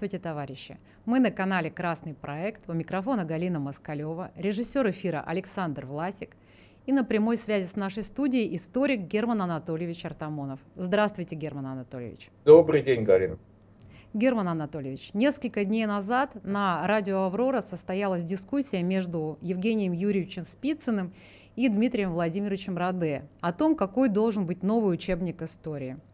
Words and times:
Здравствуйте, 0.00 0.22
товарищи! 0.22 0.78
Мы 1.06 1.18
на 1.18 1.32
канале 1.32 1.72
«Красный 1.72 2.14
проект». 2.14 2.70
У 2.70 2.72
микрофона 2.72 3.24
Галина 3.24 3.58
Москалева, 3.58 4.30
режиссер 4.36 4.90
эфира 4.90 5.24
Александр 5.26 5.86
Власик 5.86 6.36
и 6.86 6.92
на 6.92 7.02
прямой 7.02 7.36
связи 7.36 7.66
с 7.66 7.74
нашей 7.74 8.04
студией 8.04 8.54
историк 8.54 9.00
Герман 9.00 9.42
Анатольевич 9.42 10.04
Артамонов. 10.04 10.60
Здравствуйте, 10.76 11.34
Герман 11.34 11.66
Анатольевич. 11.66 12.30
Добрый 12.44 12.84
день, 12.84 13.02
Галина. 13.02 13.38
Герман 14.14 14.46
Анатольевич, 14.46 15.12
несколько 15.14 15.64
дней 15.64 15.86
назад 15.86 16.30
на 16.44 16.86
радио 16.86 17.22
«Аврора» 17.24 17.60
состоялась 17.60 18.22
дискуссия 18.22 18.84
между 18.84 19.36
Евгением 19.40 19.94
Юрьевичем 19.94 20.44
Спицыным 20.44 21.12
и 21.56 21.68
Дмитрием 21.68 22.12
Владимировичем 22.12 22.78
Раде 22.78 23.24
о 23.40 23.52
том, 23.52 23.74
какой 23.74 24.10
должен 24.10 24.46
быть 24.46 24.62
новый 24.62 24.94
учебник 24.94 25.42
истории– 25.42 25.96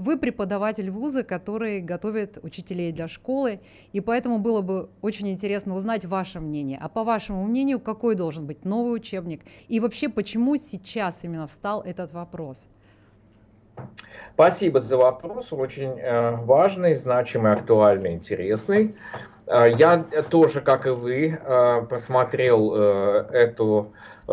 вы 0.00 0.18
преподаватель 0.18 0.90
вуза, 0.90 1.22
который 1.22 1.80
готовит 1.80 2.38
учителей 2.42 2.90
для 2.90 3.06
школы, 3.06 3.60
и 3.92 4.00
поэтому 4.00 4.38
было 4.38 4.62
бы 4.62 4.88
очень 5.02 5.28
интересно 5.28 5.76
узнать 5.76 6.06
ваше 6.06 6.40
мнение. 6.40 6.78
А 6.80 6.88
по 6.88 7.04
вашему 7.04 7.44
мнению, 7.44 7.80
какой 7.80 8.14
должен 8.14 8.46
быть 8.46 8.64
новый 8.64 8.96
учебник? 8.96 9.42
И 9.68 9.78
вообще, 9.78 10.08
почему 10.08 10.56
сейчас 10.56 11.22
именно 11.22 11.46
встал 11.46 11.82
этот 11.82 12.12
вопрос? 12.12 12.68
Спасибо 14.34 14.80
за 14.80 14.96
вопрос, 14.96 15.52
он 15.52 15.60
очень 15.60 15.98
э, 15.98 16.36
важный, 16.44 16.94
значимый, 16.94 17.52
актуальный, 17.52 18.14
интересный. 18.14 18.96
Э, 19.46 19.70
я 19.70 19.98
тоже, 19.98 20.62
как 20.62 20.86
и 20.86 20.90
вы, 20.90 21.38
э, 21.38 21.82
посмотрел 21.90 22.74
эту 22.74 23.92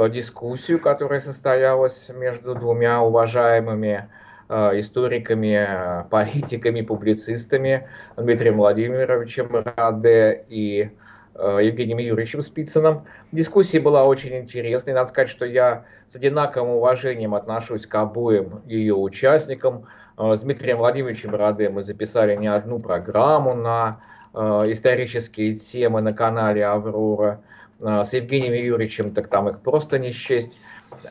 дискуссию, 0.10 0.80
которая 0.80 1.20
состоялась 1.20 2.10
между 2.10 2.56
двумя 2.56 3.02
уважаемыми 3.02 4.08
историками, 4.50 6.08
политиками, 6.10 6.82
публицистами 6.82 7.88
Дмитрием 8.16 8.58
Владимировичем 8.58 9.50
Раде 9.76 10.46
и 10.48 10.90
э, 11.36 11.60
Евгением 11.64 11.98
Юрьевичем 11.98 12.42
Спицыным. 12.42 13.04
Дискуссия 13.32 13.82
была 13.82 14.06
очень 14.06 14.38
интересной. 14.38 14.94
Надо 14.94 15.10
сказать, 15.10 15.30
что 15.30 15.46
я 15.46 15.84
с 16.08 16.16
одинаковым 16.16 16.72
уважением 16.72 17.36
отношусь 17.36 17.86
к 17.86 17.96
обоим 17.96 18.62
ее 18.66 18.96
участникам. 18.96 19.86
Э, 20.18 20.34
с 20.34 20.42
Дмитрием 20.42 20.78
Владимировичем 20.78 21.36
Раде 21.36 21.70
мы 21.70 21.84
записали 21.84 22.36
не 22.36 22.48
одну 22.48 22.80
программу 22.80 23.54
на 23.56 24.02
исторические 24.34 25.56
темы 25.56 26.02
на 26.02 26.14
канале 26.14 26.64
«Аврора». 26.64 27.42
С 27.80 28.14
Евгением 28.14 28.54
Юрьевичем 28.54 29.12
так 29.12 29.30
там 29.30 29.50
их 29.50 29.62
просто 29.62 29.98
не 29.98 30.12
счесть. 30.12 30.56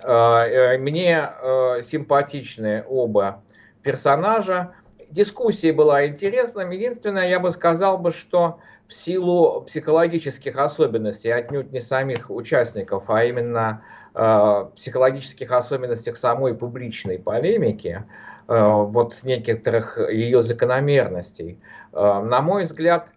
А, 0.02 0.46
э, 0.46 0.78
мне 0.78 1.28
э, 1.28 1.82
симпатичны 1.82 2.84
оба 2.88 3.42
персонажа. 3.82 4.72
Дискуссия 5.10 5.72
была 5.72 6.06
интересна. 6.06 6.60
Единственное, 6.60 7.28
я 7.28 7.40
бы 7.40 7.50
сказал 7.50 7.98
бы, 7.98 8.10
что 8.10 8.58
в 8.88 8.92
силу 8.92 9.62
психологических 9.62 10.56
особенностей, 10.56 11.30
отнюдь 11.30 11.72
не 11.72 11.80
самих 11.80 12.30
участников, 12.30 13.04
а 13.08 13.24
именно 13.24 13.82
э, 14.14 14.66
психологических 14.76 15.50
особенностей 15.50 16.14
самой 16.14 16.54
публичной 16.54 17.18
полемики, 17.18 18.04
вот 18.48 19.24
некоторых 19.24 19.98
ее 19.98 20.40
закономерностей, 20.40 21.58
на 21.90 22.40
мой 22.42 22.62
взгляд, 22.62 23.08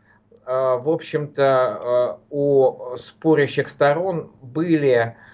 в 0.44 0.90
общем-то, 0.90 2.18
у 2.32 2.96
спорящих 2.98 3.70
сторон 3.70 4.32
были 4.42 5.16
Э, 5.16 5.29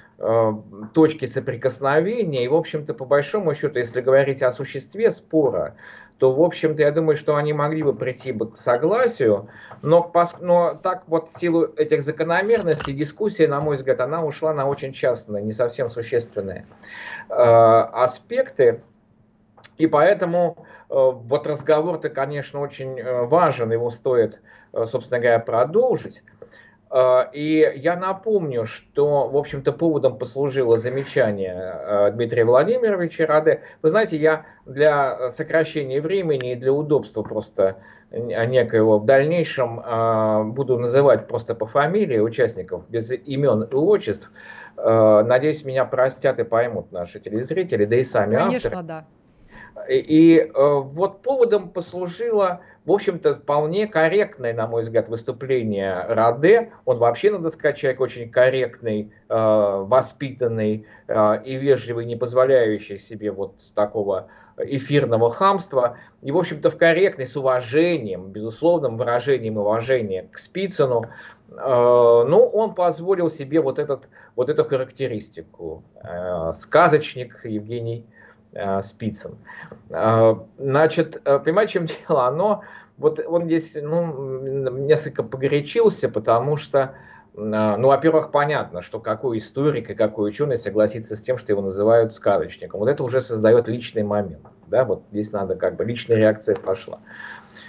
точки 0.94 1.26
соприкосновения. 1.26 2.46
И, 2.46 2.48
в 2.48 2.56
общем-то, 2.56 2.94
по 2.94 3.06
большому 3.06 3.54
счету, 3.54 3.80
если 3.80 4.02
говорить 4.02 4.42
о 4.42 4.52
существе 4.52 5.12
спора, 5.12 5.76
то, 6.18 6.32
в 6.32 6.42
общем-то, 6.42 6.82
я 6.82 6.92
думаю, 6.92 7.18
что 7.18 7.36
они 7.36 7.52
могли 7.52 7.84
бы 7.84 7.94
прийти 7.94 8.32
бы 8.32 8.50
к 8.50 8.56
согласию, 8.56 9.50
но, 9.82 10.12
но 10.40 10.74
так 10.76 11.04
вот 11.08 11.30
в 11.30 11.38
силу 11.38 11.66
этих 11.76 12.02
закономерностей 12.02 12.94
дискуссия, 12.94 13.48
на 13.48 13.60
мой 13.60 13.76
взгляд, 13.76 14.00
она 14.00 14.24
ушла 14.24 14.54
на 14.54 14.66
очень 14.68 14.94
частные, 14.94 15.44
не 15.44 15.52
совсем 15.52 15.90
существенные 15.90 16.66
э, 17.30 17.34
аспекты. 17.34 18.82
И 19.78 19.88
поэтому 19.88 20.66
э, 20.90 20.94
вот 20.94 21.46
разговор-то, 21.48 22.10
конечно, 22.10 22.62
очень 22.62 22.98
э, 22.98 23.24
важен, 23.26 23.74
его 23.74 23.90
стоит, 23.90 24.42
э, 24.72 24.86
собственно 24.86 25.20
говоря, 25.20 25.40
продолжить. 25.40 26.24
А, 26.90 27.30
и 27.34 27.74
я 27.76 27.96
напомню, 27.96 28.66
что, 28.66 29.28
в 29.28 29.36
общем-то, 29.38 29.74
поводом 29.74 30.18
послужило 30.18 30.78
замечание 30.78 31.54
а, 31.54 32.12
Дмитрия 32.12 32.46
Владимировича 32.46 33.26
Раде. 33.26 33.62
Вы 33.82 33.90
знаете, 33.90 34.18
я 34.18 34.46
для 34.66 35.30
сокращения 35.32 36.00
времени 36.00 36.54
и 36.54 36.56
для 36.56 36.72
удобства 36.72 37.24
просто 37.24 37.78
некоего 38.12 39.00
в 39.00 39.06
дальнейшем 39.06 39.82
а, 39.84 40.44
буду 40.44 40.78
называть 40.78 41.28
просто 41.28 41.56
по 41.56 41.66
фамилии 41.66 42.20
участников, 42.20 42.88
без 42.90 43.12
имен 43.12 43.64
и 43.64 43.76
отчеств. 43.76 44.32
Надеюсь, 44.78 45.64
меня 45.64 45.86
простят 45.86 46.38
и 46.40 46.44
поймут 46.44 46.92
наши 46.92 47.22
телезрители, 47.22 47.86
да 47.86 47.96
и 47.96 48.04
сами 48.04 48.36
Конечно, 48.36 48.80
авторы. 48.80 48.84
да. 48.84 49.06
И, 49.88 49.96
и 49.96 50.52
вот 50.54 51.22
поводом 51.22 51.70
послужило 51.70 52.60
в 52.86 52.92
общем-то, 52.92 53.36
вполне 53.36 53.88
корректное, 53.88 54.54
на 54.54 54.68
мой 54.68 54.84
взгляд, 54.84 55.10
выступление 55.10 56.06
Раде. 56.08 56.72
Он 56.86 57.00
вообще, 57.00 57.32
надо 57.32 57.50
сказать, 57.50 57.78
человек 57.78 58.00
очень 58.00 58.30
корректный, 58.30 59.12
э, 59.28 59.36
воспитанный 59.36 60.86
э, 61.08 61.44
и 61.44 61.56
вежливый, 61.56 62.06
не 62.06 62.16
позволяющий 62.16 63.00
себе 63.00 63.32
вот 63.32 63.56
такого 63.74 64.28
эфирного 64.58 65.32
хамства. 65.32 65.98
И, 66.22 66.32
в 66.32 66.38
общем-то, 66.38 66.70
в 66.70 66.78
корректной, 66.78 67.26
с 67.26 67.36
уважением, 67.36 68.28
безусловным 68.30 68.98
выражением 68.98 69.58
уважения 69.58 70.30
к 70.32 70.38
Спицыну, 70.38 71.06
э, 71.50 71.54
ну, 71.58 72.50
он 72.54 72.76
позволил 72.76 73.32
себе 73.32 73.62
вот, 73.62 73.80
этот, 73.80 74.08
вот 74.36 74.50
эту 74.50 74.64
характеристику. 74.64 75.84
Э, 76.04 76.52
сказочник 76.54 77.44
Евгений 77.46 78.06
Спицын. 78.82 79.38
Э, 79.90 80.36
значит, 80.58 81.22
э, 81.26 81.40
понимаете, 81.40 81.74
чем 81.74 81.86
дело? 81.86 82.28
Оно, 82.28 82.64
вот 82.98 83.20
он 83.26 83.46
здесь 83.46 83.78
ну, 83.82 84.70
несколько 84.70 85.24
погорячился, 85.24 86.08
потому 86.08 86.56
что, 86.56 86.96
ну, 87.34 87.88
во-первых, 87.88 88.32
понятно, 88.32 88.82
что 88.82 89.02
какой 89.02 89.40
историк 89.40 89.90
и 89.90 89.96
какой 89.96 90.30
ученый 90.30 90.56
согласится 90.56 91.18
с 91.18 91.22
тем, 91.22 91.38
что 91.38 91.52
его 91.52 91.62
называют 91.62 92.14
сказочником. 92.14 92.80
Вот 92.80 92.88
это 92.88 93.04
уже 93.04 93.20
создает 93.20 93.68
личный 93.68 94.04
момент. 94.04 94.48
Да, 94.68 94.86
вот 94.86 95.04
здесь 95.12 95.34
надо 95.34 95.56
как 95.56 95.76
бы 95.76 95.84
личная 95.84 96.16
реакция 96.16 96.56
пошла. 96.56 97.00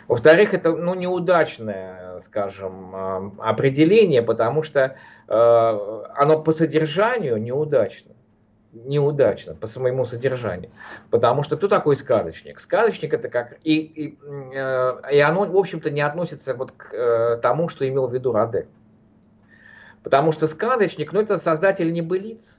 Во-вторых, 0.06 0.54
это 0.54 0.76
ну, 0.76 0.94
неудачное, 0.94 2.20
скажем, 2.20 3.40
определение, 3.40 4.22
потому 4.22 4.62
что 4.62 4.94
э, 5.26 6.02
оно 6.14 6.40
по 6.40 6.52
содержанию 6.52 7.38
неудачно 7.38 8.15
неудачно 8.84 9.54
по 9.54 9.66
своему 9.66 10.04
содержанию. 10.04 10.70
Потому 11.10 11.42
что 11.42 11.56
кто 11.56 11.68
такой 11.68 11.96
сказочник? 11.96 12.60
Сказочник 12.60 13.14
это 13.14 13.28
как... 13.28 13.58
И, 13.64 13.76
и, 13.76 14.18
э, 14.54 15.12
и 15.12 15.20
оно, 15.20 15.44
в 15.44 15.56
общем-то, 15.56 15.90
не 15.90 16.00
относится 16.00 16.54
вот 16.54 16.72
к 16.72 16.92
э, 16.92 17.38
тому, 17.42 17.68
что 17.68 17.88
имел 17.88 18.06
в 18.06 18.14
виду 18.14 18.32
Раде. 18.32 18.66
Потому 20.02 20.32
что 20.32 20.46
сказочник, 20.46 21.12
ну, 21.12 21.20
это 21.20 21.38
создатель 21.38 21.92
небылиц. 21.92 22.58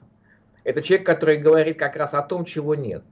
Это 0.64 0.82
человек, 0.82 1.06
который 1.06 1.38
говорит 1.38 1.78
как 1.78 1.96
раз 1.96 2.12
о 2.14 2.22
том, 2.22 2.44
чего 2.44 2.74
нет. 2.74 3.02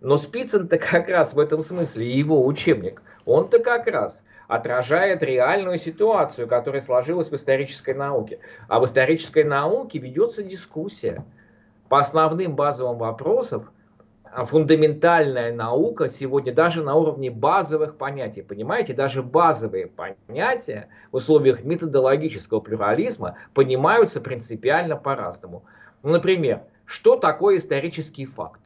Но 0.00 0.18
Спицын-то 0.18 0.78
как 0.78 1.08
раз 1.08 1.34
в 1.34 1.38
этом 1.38 1.62
смысле, 1.62 2.10
его 2.10 2.46
учебник, 2.46 3.02
он-то 3.24 3.58
как 3.58 3.86
раз 3.86 4.22
отражает 4.48 5.22
реальную 5.22 5.78
ситуацию, 5.78 6.46
которая 6.46 6.80
сложилась 6.80 7.28
в 7.30 7.34
исторической 7.34 7.94
науке. 7.94 8.38
А 8.68 8.78
в 8.78 8.84
исторической 8.84 9.42
науке 9.42 9.98
ведется 9.98 10.42
дискуссия 10.42 11.24
по 11.88 11.98
основным 11.98 12.56
базовым 12.56 12.98
вопросам 12.98 13.68
а 14.36 14.44
фундаментальная 14.44 15.50
наука 15.50 16.10
сегодня 16.10 16.52
даже 16.52 16.82
на 16.82 16.94
уровне 16.94 17.30
базовых 17.30 17.96
понятий, 17.96 18.42
понимаете, 18.42 18.92
даже 18.92 19.22
базовые 19.22 19.86
понятия 19.86 20.90
в 21.10 21.16
условиях 21.16 21.64
методологического 21.64 22.60
плюрализма 22.60 23.38
понимаются 23.54 24.20
принципиально 24.20 24.96
по-разному. 24.96 25.64
Ну, 26.02 26.10
например, 26.10 26.64
что 26.84 27.16
такое 27.16 27.56
исторический 27.56 28.26
факт? 28.26 28.60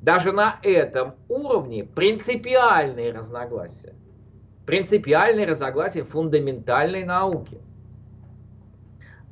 Даже 0.00 0.32
на 0.32 0.58
этом 0.62 1.16
уровне 1.28 1.84
принципиальные 1.84 3.12
разногласия. 3.12 3.92
Принципиальные 4.64 5.44
разногласия 5.44 6.02
фундаментальной 6.02 7.04
науки. 7.04 7.60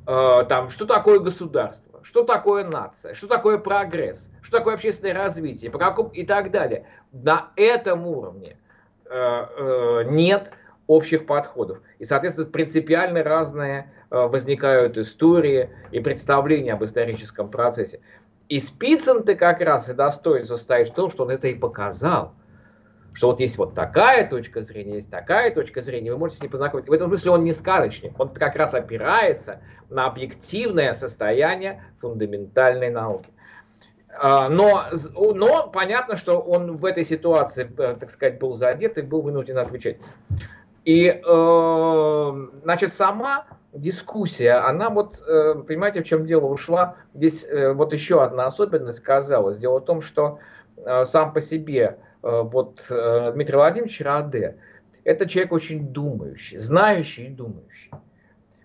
Э, 0.05 0.43
там, 0.47 0.69
что 0.69 0.85
такое 0.85 1.19
государство? 1.19 1.92
Что 2.03 2.23
такое 2.23 2.63
нация, 2.63 3.13
что 3.13 3.27
такое 3.27 3.57
прогресс, 3.57 4.29
что 4.41 4.57
такое 4.57 4.75
общественное 4.75 5.13
развитие, 5.13 5.71
по 5.71 5.79
какому 5.79 6.09
и 6.09 6.25
так 6.25 6.51
далее. 6.51 6.85
На 7.11 7.51
этом 7.55 8.05
уровне 8.05 8.57
э, 9.05 9.09
э, 9.09 10.03
нет 10.05 10.51
общих 10.87 11.25
подходов. 11.25 11.79
И, 11.99 12.05
соответственно, 12.05 12.47
принципиально 12.47 13.23
разные 13.23 13.91
э, 14.11 14.17
возникают 14.17 14.97
истории 14.97 15.69
и 15.91 15.99
представления 15.99 16.73
об 16.73 16.83
историческом 16.83 17.49
процессе. 17.49 18.01
И 18.49 18.59
Спицын-то 18.59 19.35
как 19.35 19.61
раз 19.61 19.89
и 19.89 19.93
достоинство 19.93 20.57
стоит 20.57 20.89
в 20.89 20.93
том, 20.93 21.09
что 21.09 21.23
он 21.23 21.31
это 21.31 21.47
и 21.47 21.55
показал. 21.55 22.33
Что 23.13 23.27
вот 23.27 23.39
есть 23.39 23.57
вот 23.57 23.75
такая 23.75 24.27
точка 24.27 24.61
зрения, 24.61 24.95
есть 24.95 25.09
такая 25.09 25.53
точка 25.53 25.81
зрения, 25.81 26.11
вы 26.11 26.17
можете 26.17 26.39
с 26.39 26.41
ней 26.41 26.49
познакомиться. 26.49 26.91
В 26.91 26.93
этом 26.93 27.09
смысле 27.09 27.31
он 27.31 27.43
не 27.43 27.53
сказочник, 27.53 28.19
он 28.19 28.29
как 28.29 28.55
раз 28.55 28.73
опирается 28.73 29.61
на 29.89 30.07
объективное 30.07 30.93
состояние 30.93 31.83
фундаментальной 31.99 32.89
науки. 32.89 33.29
А, 34.19 34.49
но, 34.49 34.85
но 35.15 35.67
понятно, 35.67 36.17
что 36.17 36.39
он 36.39 36.77
в 36.77 36.85
этой 36.85 37.03
ситуации, 37.03 37.69
э, 37.77 37.95
так 37.99 38.09
сказать, 38.09 38.39
был 38.39 38.53
задет 38.55 38.97
и 38.97 39.01
был 39.01 39.21
вынужден 39.21 39.57
отвечать. 39.57 39.97
И, 40.85 41.07
э, 41.07 42.47
значит, 42.63 42.93
сама 42.93 43.47
дискуссия, 43.73 44.53
она 44.53 44.89
вот, 44.89 45.19
э, 45.25 45.55
понимаете, 45.67 46.03
в 46.03 46.05
чем 46.05 46.27
дело, 46.27 46.45
ушла. 46.45 46.95
Здесь 47.13 47.47
вот 47.49 47.93
еще 47.93 48.21
одна 48.21 48.45
особенность 48.45 48.99
казалась. 48.99 49.57
Дело 49.57 49.79
в 49.79 49.85
том, 49.85 50.01
что 50.01 50.39
сам 51.05 51.33
по 51.33 51.39
себе 51.39 51.97
вот 52.23 52.85
Дмитрий 52.89 53.55
Владимирович 53.55 54.01
Раде, 54.01 54.57
это 55.03 55.27
человек 55.27 55.51
очень 55.51 55.89
думающий, 55.89 56.57
знающий 56.57 57.25
и 57.25 57.29
думающий. 57.29 57.91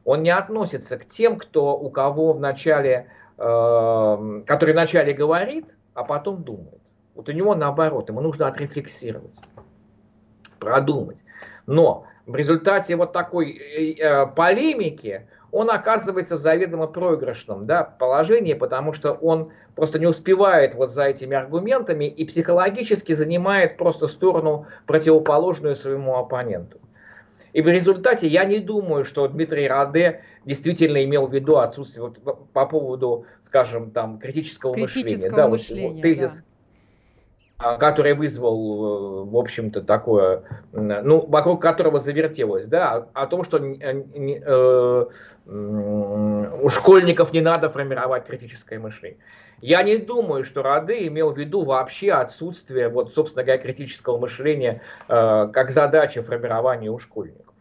Он 0.05 0.23
не 0.23 0.31
относится 0.31 0.97
к 0.97 1.05
тем, 1.05 1.37
кто, 1.37 1.77
у 1.77 1.91
кого 1.91 2.33
в 2.33 2.41
начале 2.41 3.11
Эм, 3.39 4.43
который 4.47 4.73
вначале 4.73 5.13
говорит, 5.13 5.77
а 5.95 6.03
потом 6.03 6.43
думает. 6.43 6.83
Вот 7.15 7.29
у 7.29 7.33
него 7.33 7.55
наоборот, 7.55 8.09
ему 8.09 8.21
нужно 8.21 8.49
отрефлексировать, 8.49 9.39
продумать. 10.59 11.23
Но 11.65 12.05
в 12.27 12.35
результате 12.35 12.97
вот 12.97 13.13
такой 13.13 13.53
э, 13.53 13.93
э, 13.93 14.27
полемики 14.27 15.29
он 15.51 15.71
оказывается 15.71 16.37
в 16.37 16.39
заведомо 16.39 16.87
проигрышном 16.87 17.67
да, 17.67 17.85
положении, 17.85 18.55
потому 18.55 18.93
что 18.93 19.13
он 19.13 19.51
просто 19.75 19.99
не 19.99 20.07
успевает 20.07 20.75
вот 20.75 20.93
за 20.93 21.05
этими 21.05 21.37
аргументами 21.37 22.05
и 22.05 22.25
психологически 22.25 23.13
занимает 23.13 23.77
просто 23.77 24.07
сторону 24.07 24.67
противоположную 24.87 25.75
своему 25.75 26.17
оппоненту. 26.17 26.79
И 27.55 27.63
в 27.63 27.69
результате 27.69 28.27
я 28.27 28.45
не 28.45 28.59
думаю, 28.59 29.05
что 29.05 29.27
Дмитрий 29.27 29.67
Раде 29.67 30.23
действительно 30.45 31.03
имел 31.05 31.27
в 31.27 31.35
виду 31.35 31.57
отсутствие 31.57 32.05
вот, 32.05 32.53
по 32.53 32.67
поводу, 32.67 33.25
скажем, 33.43 33.91
там 33.91 34.19
критического, 34.19 34.75
критического 34.75 35.09
мышления. 35.09 35.37
Да, 35.37 35.49
мышления 35.49 35.89
вот, 35.95 36.03
тезис, 36.03 36.37
да. 36.37 36.45
Который 37.59 38.15
вызвал, 38.15 39.25
в 39.27 39.37
общем-то, 39.37 39.83
такое, 39.83 40.45
ну, 40.73 41.27
вокруг 41.27 41.61
которого 41.61 41.99
завертелось, 41.99 42.67
да, 42.67 43.09
о 43.15 43.27
том, 43.27 43.43
что 43.43 43.59
э, 43.59 45.05
у 45.45 46.69
школьников 46.69 47.33
не 47.33 47.41
надо 47.41 47.69
формировать 47.69 48.27
критическое 48.27 48.79
мышление. 48.79 49.19
Я 49.61 49.83
не 49.83 49.97
думаю, 49.97 50.45
что 50.45 50.63
Раде 50.63 51.09
имел 51.09 51.33
в 51.33 51.39
виду 51.39 51.65
вообще 51.65 52.13
отсутствие, 52.13 52.89
вот, 52.89 53.13
собственно 53.13 53.43
говоря, 53.43 53.61
критического 53.61 54.19
мышления 54.19 54.83
э, 55.09 55.49
как 55.53 55.71
задача 55.73 56.23
формирования 56.23 56.91
у 56.91 56.99
школьников. 57.01 57.55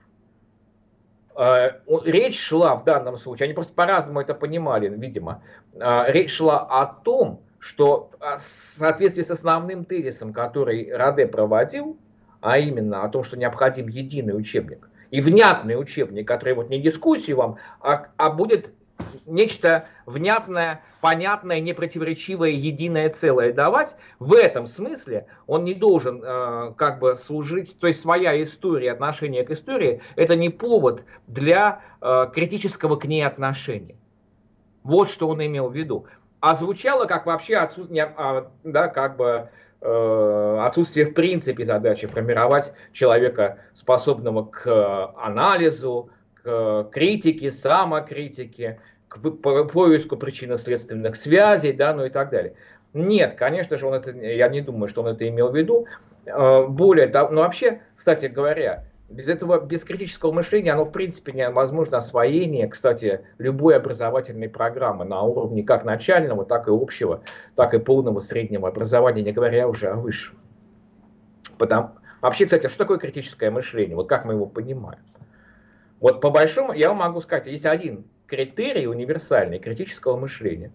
Э, 1.35 1.71
речь 2.05 2.39
шла 2.39 2.75
в 2.75 2.83
данном 2.83 3.15
случае, 3.17 3.45
они 3.45 3.55
просто 3.55 3.73
по-разному 3.73 4.21
это 4.21 4.35
понимали, 4.35 4.89
видимо, 4.89 5.41
э, 5.73 6.11
речь 6.11 6.35
шла 6.35 6.59
о 6.59 6.85
том, 6.85 7.41
что 7.67 8.11
в 8.21 8.39
соответствии 8.39 9.23
с 9.23 9.29
основным 9.29 9.83
тезисом, 9.83 10.31
который 10.31 10.89
Раде 10.95 11.27
проводил, 11.27 11.97
а 12.39 12.59
именно 12.59 13.03
о 13.03 13.09
том, 13.09 13.23
что 13.23 13.35
необходим 13.35 13.89
единый 13.89 14.37
учебник, 14.37 14.89
и 15.11 15.19
внятный 15.19 15.77
учебник, 15.77 16.25
который 16.25 16.53
вот 16.53 16.69
не 16.69 16.79
дискуссию 16.79 17.37
вам, 17.37 17.57
а, 17.81 18.07
а 18.15 18.29
будет 18.29 18.73
нечто 19.25 19.87
внятное, 20.05 20.81
понятное, 21.01 21.59
непротиворечивое, 21.59 22.51
единое 22.51 23.09
целое 23.09 23.51
давать, 23.51 23.97
в 24.19 24.33
этом 24.33 24.65
смысле 24.65 25.27
он 25.45 25.65
не 25.65 25.73
должен 25.73 26.23
э, 26.23 26.73
как 26.77 26.99
бы 26.99 27.15
служить, 27.15 27.77
то 27.79 27.87
есть 27.87 27.99
своя 27.99 28.41
история, 28.41 28.93
отношение 28.93 29.43
к 29.43 29.51
истории, 29.51 30.01
это 30.15 30.37
не 30.37 30.49
повод 30.49 31.03
для 31.27 31.81
э, 32.01 32.27
критического 32.33 32.95
к 32.95 33.03
ней 33.05 33.23
отношения. 33.23 33.97
Вот 34.83 35.09
что 35.09 35.27
он 35.27 35.45
имел 35.45 35.67
в 35.67 35.75
виду. 35.75 36.05
А 36.39 36.53
звучало 36.53 37.05
как 37.05 37.25
вообще 37.25 37.57
отсутствие, 37.57 38.13
а, 38.15 38.51
да, 38.63 38.87
как 38.89 39.17
бы 39.17 39.49
э, 39.81 40.57
отсутствие 40.61 41.07
в 41.07 41.13
принципе 41.13 41.63
задачи 41.63 42.07
формировать 42.07 42.73
человека, 42.93 43.59
способного 43.73 44.45
к 44.45 44.67
э, 44.67 45.07
анализу, 45.21 46.09
к 46.43 46.89
критике, 46.91 47.49
самокритике, 47.49 48.79
к 49.07 49.17
поиску 49.17 50.15
причинно-следственных 50.17 51.15
связей, 51.15 51.73
да, 51.73 51.93
ну 51.93 52.05
и 52.05 52.09
так 52.09 52.29
далее. 52.29 52.53
Нет, 52.93 53.35
конечно 53.35 53.77
же, 53.77 53.87
он 53.87 53.95
это, 53.95 54.11
я 54.11 54.47
не 54.47 54.61
думаю, 54.61 54.87
что 54.87 55.01
он 55.01 55.07
это 55.09 55.27
имел 55.27 55.49
в 55.49 55.55
виду. 55.55 55.87
Э, 56.25 56.65
более 56.67 57.07
того, 57.07 57.31
ну 57.31 57.41
вообще, 57.41 57.81
кстати 57.95 58.27
говоря, 58.27 58.85
без 59.09 59.29
этого, 59.29 59.59
без 59.59 59.83
критического 59.83 60.31
мышления, 60.31 60.73
оно 60.73 60.83
в 60.83 60.91
принципе 60.91 61.31
невозможно 61.31 61.97
освоение, 61.97 62.67
кстати, 62.67 63.21
любой 63.37 63.77
образовательной 63.77 64.49
программы 64.49 65.05
на 65.05 65.21
уровне 65.21 65.63
как 65.63 65.85
начального, 65.85 66.45
так 66.45 66.67
и 66.67 66.71
общего, 66.71 67.21
так 67.55 67.73
и 67.73 67.79
полного 67.79 68.19
среднего 68.19 68.67
образования, 68.67 69.23
не 69.23 69.31
говоря 69.31 69.67
уже 69.67 69.87
о 69.87 69.95
высшем. 69.95 70.37
Потому, 71.57 71.91
вообще, 72.21 72.45
кстати, 72.45 72.67
что 72.67 72.79
такое 72.79 72.97
критическое 72.97 73.49
мышление? 73.49 73.95
Вот 73.95 74.09
как 74.09 74.25
мы 74.25 74.33
его 74.33 74.45
понимаем? 74.45 74.99
Вот 75.99 76.21
по 76.21 76.29
большому, 76.29 76.73
я 76.73 76.93
могу 76.93 77.21
сказать, 77.21 77.47
есть 77.47 77.65
один 77.65 78.05
критерий 78.27 78.87
универсальный 78.87 79.57
критического 79.57 80.17
мышления. 80.17 80.71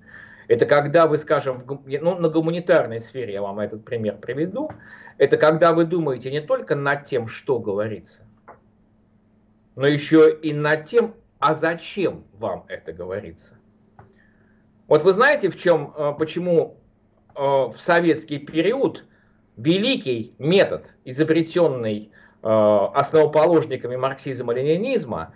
Это 0.52 0.66
когда 0.66 1.06
вы, 1.06 1.16
скажем, 1.16 1.60
в, 1.60 1.80
ну, 1.86 2.18
на 2.18 2.28
гуманитарной 2.28 3.00
сфере, 3.00 3.32
я 3.32 3.40
вам 3.40 3.58
этот 3.58 3.86
пример 3.86 4.18
приведу, 4.18 4.70
это 5.16 5.38
когда 5.38 5.72
вы 5.72 5.84
думаете 5.86 6.30
не 6.30 6.42
только 6.42 6.74
над 6.74 7.04
тем, 7.04 7.26
что 7.26 7.58
говорится, 7.58 8.24
но 9.76 9.86
еще 9.86 10.30
и 10.30 10.52
над 10.52 10.84
тем, 10.84 11.14
а 11.38 11.54
зачем 11.54 12.26
вам 12.34 12.66
это 12.68 12.92
говорится. 12.92 13.54
Вот 14.88 15.04
вы 15.04 15.12
знаете, 15.12 15.48
в 15.48 15.56
чем, 15.56 15.94
э, 15.96 16.12
почему 16.18 16.76
э, 17.34 17.40
в 17.40 17.76
советский 17.78 18.36
период 18.36 19.06
великий 19.56 20.34
метод, 20.38 20.96
изобретенный 21.06 22.12
Э, 22.44 22.88
основоположниками 22.94 23.94
марксизма-ленинизма, 23.94 25.32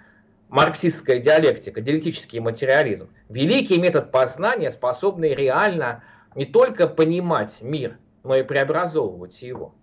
марксистская 0.49 1.19
диалектика, 1.19 1.81
диалектический 1.81 2.41
материализм, 2.41 3.09
великий 3.29 3.79
метод 3.79 4.11
познания, 4.11 4.71
способный 4.71 5.35
реально 5.35 6.05
не 6.35 6.47
только 6.47 6.87
понимать 6.87 7.59
мир, 7.61 7.99
но 8.23 8.37
и 8.37 8.43
преобразовывать 8.43 9.41
его. 9.43 9.75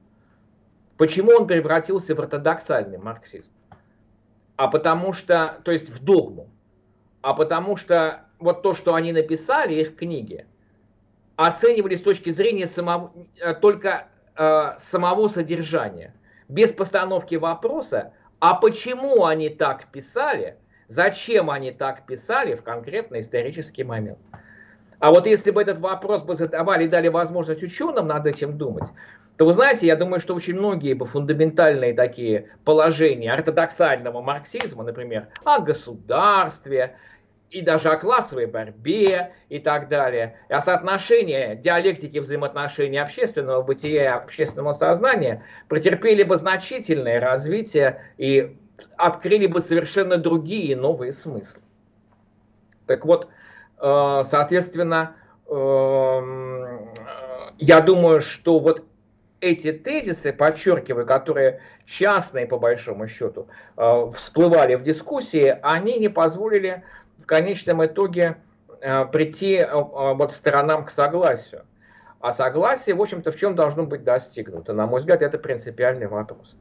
Почему 0.98 1.32
он 1.32 1.48
превратился 1.48 2.16
в 2.16 2.20
ортодоксальный 2.20 2.98
марксизм? 2.98 3.52
А 4.56 4.68
потому 4.68 5.14
что, 5.14 5.60
то 5.64 5.72
есть 5.72 5.90
в 5.90 6.04
догму, 6.04 6.50
а 7.22 7.34
потому 7.34 7.76
что 7.76 8.26
вот 8.40 8.62
то, 8.62 8.74
что 8.74 8.94
они 8.94 9.12
написали, 9.12 9.74
их 9.74 9.96
книги, 9.96 10.46
оценивали 11.36 11.96
с 11.96 12.02
точки 12.02 12.30
зрения 12.30 12.68
самого, 12.68 13.12
э, 13.42 13.54
только 13.56 14.08
э, 14.36 14.78
самого 14.78 15.28
содержания– 15.28 16.14
без 16.48 16.72
постановки 16.72 17.36
вопроса, 17.36 18.14
а 18.40 18.56
почему 18.56 19.26
они 19.26 19.50
так 19.50 19.88
писали, 19.92 20.58
зачем 20.88 21.50
они 21.50 21.72
так 21.72 22.06
писали 22.06 22.56
в 22.56 22.64
конкретный 22.64 23.20
исторический 23.22 23.84
момент. 23.84 24.20
А 25.00 25.10
вот 25.10 25.28
если 25.28 25.52
бы 25.52 25.62
этот 25.62 25.80
вопрос 25.80 26.22
бы 26.22 26.36
задавали 26.36 26.86
и 26.86 26.88
дали 26.88 27.10
возможность 27.10 27.64
ученым 27.64 28.08
над 28.08 28.26
этим 28.26 28.58
думать, 28.58 28.90
то 29.38 29.46
вы 29.46 29.54
знаете, 29.54 29.88
я 29.88 29.96
думаю, 29.96 30.22
что 30.22 30.36
очень 30.36 30.56
многие 30.56 30.94
бы 30.94 31.06
фундаментальные 31.06 31.94
такие 31.94 32.50
положения 32.64 33.34
ортодоксального 33.34 34.22
марксизма, 34.22 34.84
например, 34.84 35.28
о 35.44 35.60
государстве, 35.60 36.96
и 37.54 37.62
даже 37.62 37.90
о 37.90 37.98
классовой 37.98 38.48
борьбе 38.48 39.34
и 39.48 39.60
так 39.60 39.88
далее, 39.88 40.38
о 40.50 40.60
соотношении 40.60 41.56
диалектики 41.56 42.18
взаимоотношений 42.18 42.98
общественного 42.98 43.62
бытия 43.62 44.04
и 44.04 44.08
общественного 44.08 44.72
сознания 44.72 45.44
претерпели 45.70 46.24
бы 46.24 46.36
значительное 46.38 47.20
развитие 47.20 48.02
и 48.18 48.58
открыли 48.98 49.48
бы 49.48 49.60
совершенно 49.60 50.18
другие 50.18 50.76
новые 50.76 51.14
смыслы. 51.14 51.62
Так 52.86 53.06
вот, 53.06 53.28
э, 53.80 54.22
соответственно, 54.26 55.16
эм, 55.50 56.90
я 57.58 57.82
думаю, 57.82 58.20
что 58.22 58.60
вот 58.60 58.84
эти 59.40 59.72
тезисы, 59.74 60.32
подчеркиваю, 60.32 61.06
которые 61.06 61.62
частные 61.86 62.46
по 62.46 62.58
большому 62.58 63.08
счету 63.08 63.48
э, 63.78 64.10
всплывали 64.16 64.76
в 64.76 64.84
дискуссии, 64.84 65.58
они 65.62 66.00
не 66.00 66.10
позволили 66.10 66.84
в 67.20 67.26
конечном 67.26 67.86
итоге 67.86 68.38
э, 68.82 69.06
прийти 69.06 69.66
вот 69.72 70.32
сторонам 70.32 70.86
к 70.86 70.90
согласию. 70.90 71.66
А 72.20 72.32
согласие, 72.32 72.96
в 72.96 73.02
общем-то, 73.02 73.34
в 73.34 73.36
чем 73.36 73.54
должно 73.54 73.84
быть 73.84 74.06
достигнуто? 74.06 74.72
На 74.72 74.88
мой 74.88 75.02
взгляд, 75.02 75.22
это 75.22 75.38
принципиальный 75.38 76.08
вопрос. 76.08 76.56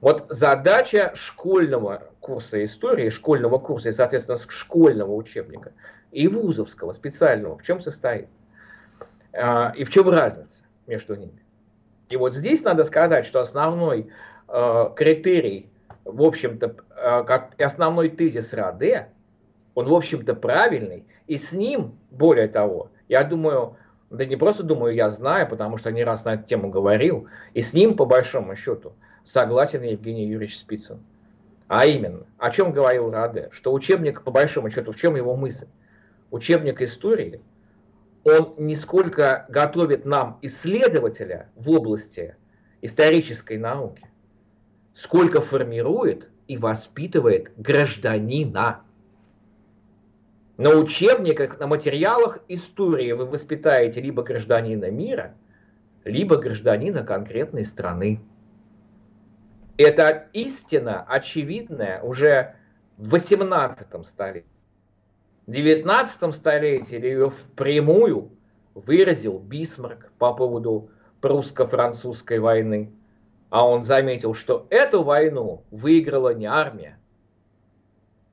Вот 0.00 0.26
задача 0.28 1.12
школьного 1.14 2.04
курса 2.20 2.62
истории, 2.62 3.08
школьного 3.08 3.58
курса 3.58 3.88
и, 3.88 3.92
соответственно, 3.92 4.38
школьного 4.48 5.12
учебника 5.12 5.72
и 6.12 6.28
вузовского 6.28 6.92
специального 6.92 7.58
в 7.58 7.62
чем 7.62 7.80
состоит? 7.80 8.28
И 9.32 9.84
в 9.84 9.90
чем 9.90 10.08
разница 10.08 10.62
между 10.86 11.16
ними? 11.16 11.42
И 12.10 12.16
вот 12.16 12.34
здесь 12.34 12.62
надо 12.62 12.84
сказать, 12.84 13.26
что 13.26 13.40
основной 13.40 14.08
э, 14.48 14.90
критерий, 14.96 15.70
в 16.04 16.22
общем-то, 16.22 16.76
э, 16.96 17.62
основной 17.62 18.08
тезис 18.08 18.54
Раде, 18.54 19.08
он, 19.74 19.86
в 19.86 19.94
общем-то, 19.94 20.34
правильный, 20.34 21.04
и 21.26 21.36
с 21.36 21.52
ним, 21.52 21.98
более 22.10 22.48
того, 22.48 22.90
я 23.08 23.24
думаю, 23.24 23.76
да 24.10 24.24
не 24.24 24.36
просто 24.36 24.62
думаю, 24.62 24.94
я 24.94 25.10
знаю, 25.10 25.46
потому 25.46 25.76
что 25.76 25.92
не 25.92 26.02
раз 26.02 26.24
на 26.24 26.34
эту 26.34 26.44
тему 26.44 26.70
говорил, 26.70 27.28
и 27.52 27.60
с 27.60 27.74
ним, 27.74 27.94
по 27.94 28.06
большому 28.06 28.56
счету, 28.56 28.94
согласен 29.24 29.82
Евгений 29.82 30.26
Юрьевич 30.26 30.58
Спицын. 30.58 31.00
А 31.68 31.84
именно, 31.84 32.26
о 32.38 32.50
чем 32.50 32.72
говорил 32.72 33.10
Раде, 33.10 33.48
что 33.52 33.72
учебник, 33.72 34.22
по 34.22 34.30
большому 34.30 34.70
счету, 34.70 34.92
в 34.92 34.96
чем 34.96 35.16
его 35.16 35.36
мысль? 35.36 35.66
Учебник 36.30 36.80
истории, 36.80 37.42
он 38.24 38.54
не 38.56 38.74
сколько 38.74 39.46
готовит 39.48 40.06
нам 40.06 40.38
исследователя 40.42 41.50
в 41.56 41.70
области 41.70 42.36
исторической 42.80 43.58
науки, 43.58 44.06
сколько 44.94 45.40
формирует 45.40 46.28
и 46.46 46.56
воспитывает 46.56 47.52
гражданина. 47.56 48.82
На 50.56 50.70
учебниках, 50.70 51.60
на 51.60 51.66
материалах 51.66 52.40
истории 52.48 53.12
вы 53.12 53.26
воспитаете 53.26 54.00
либо 54.00 54.22
гражданина 54.22 54.90
мира, 54.90 55.34
либо 56.04 56.36
гражданина 56.36 57.04
конкретной 57.04 57.64
страны. 57.64 58.20
Это 59.78 60.28
истина 60.32 61.04
очевидная 61.04 62.02
уже 62.02 62.56
в 62.96 63.10
18 63.10 63.86
столетии. 64.04 64.44
В 65.46 65.52
19 65.52 66.34
столетии 66.34 67.00
ее 67.00 67.30
впрямую 67.30 68.32
выразил 68.74 69.38
Бисмарк 69.38 70.10
по 70.18 70.34
поводу 70.34 70.90
прусско-французской 71.20 72.40
войны. 72.40 72.92
А 73.50 73.66
он 73.66 73.84
заметил, 73.84 74.34
что 74.34 74.66
эту 74.68 75.04
войну 75.04 75.62
выиграла 75.70 76.34
не 76.34 76.46
армия 76.46 76.98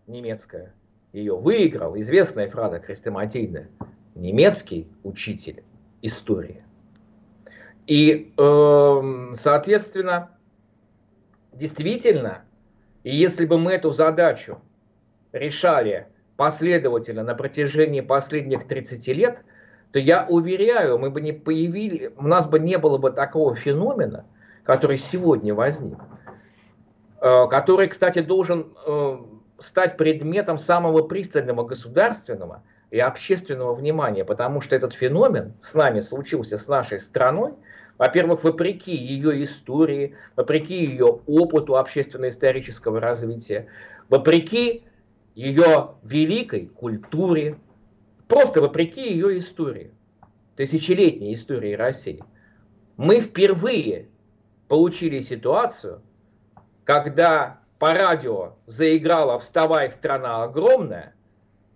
немецкая. 0.08 0.74
Ее 1.14 1.38
выиграл 1.38 1.98
известная 1.98 2.50
фраза 2.50 2.80
хрестоматийная. 2.80 3.70
Немецкий 4.16 4.88
учитель 5.04 5.64
истории. 6.02 6.64
И, 7.88 8.34
э, 8.36 9.32
соответственно, 9.36 10.35
действительно, 11.56 12.44
и 13.04 13.16
если 13.16 13.46
бы 13.46 13.58
мы 13.58 13.74
эту 13.74 13.92
задачу 13.92 14.60
решали 15.32 16.08
последовательно 16.38 17.24
на 17.24 17.36
протяжении 17.36 18.02
последних 18.02 18.68
30 18.68 19.08
лет, 19.10 19.44
то 19.92 20.00
я 20.00 20.26
уверяю, 20.28 20.98
мы 20.98 21.10
бы 21.10 21.22
не 21.22 21.32
появили, 21.32 22.14
у 22.18 22.28
нас 22.28 22.46
бы 22.48 22.60
не 22.60 22.78
было 22.78 22.98
бы 22.98 23.12
такого 23.12 23.56
феномена, 23.56 24.26
который 24.64 24.98
сегодня 24.98 25.54
возник, 25.54 26.00
э, 27.22 27.48
который, 27.50 27.88
кстати, 27.88 28.20
должен 28.20 28.74
э, 28.86 29.18
стать 29.60 29.96
предметом 29.96 30.58
самого 30.58 31.04
пристального 31.04 31.64
государственного 31.64 32.64
и 32.92 33.00
общественного 33.00 33.74
внимания, 33.74 34.26
потому 34.26 34.60
что 34.60 34.76
этот 34.76 34.94
феномен 34.94 35.54
с 35.62 35.74
нами 35.74 36.02
случился, 36.02 36.58
с 36.58 36.68
нашей 36.68 37.00
страной, 37.00 37.54
во-первых, 37.98 38.44
вопреки 38.44 38.96
ее 38.96 39.44
истории, 39.44 40.16
вопреки 40.36 40.76
ее 40.76 41.22
опыту 41.26 41.78
общественно-исторического 41.78 43.00
развития, 43.00 43.68
вопреки 44.10 44.84
ее 45.34 45.96
великой 46.04 46.68
культуре, 46.68 47.58
просто 48.28 48.62
вопреки 48.62 49.12
ее 49.12 49.38
истории, 49.40 49.92
тысячелетней 50.56 51.34
истории 51.34 51.74
России. 51.74 52.24
Мы 52.98 53.22
впервые 53.22 54.10
получили 54.68 55.20
ситуацию, 55.20 56.02
когда 56.84 57.60
по 57.80 57.94
радио 57.94 58.54
заиграла 58.66 59.40
«Вставай, 59.40 59.90
страна 59.90 60.44
огромная», 60.44 61.14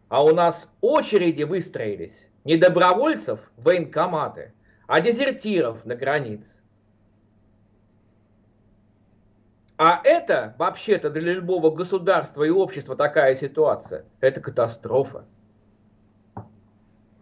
а 0.07 0.23
у 0.23 0.33
нас 0.33 0.67
очереди 0.81 1.43
выстроились 1.43 2.29
не 2.43 2.57
добровольцев 2.57 3.51
военкоматы, 3.57 4.53
а 4.89 5.01
дезертиров 5.01 5.85
на 5.85 5.95
границе. 5.95 6.59
А 9.77 10.01
это, 10.03 10.55
вообще-то, 10.57 11.11
для 11.11 11.33
любого 11.33 11.69
государства 11.69 12.43
и 12.43 12.49
общества 12.49 12.95
такая 12.95 13.35
ситуация, 13.35 14.05
это 14.19 14.41
катастрофа. 14.41 15.25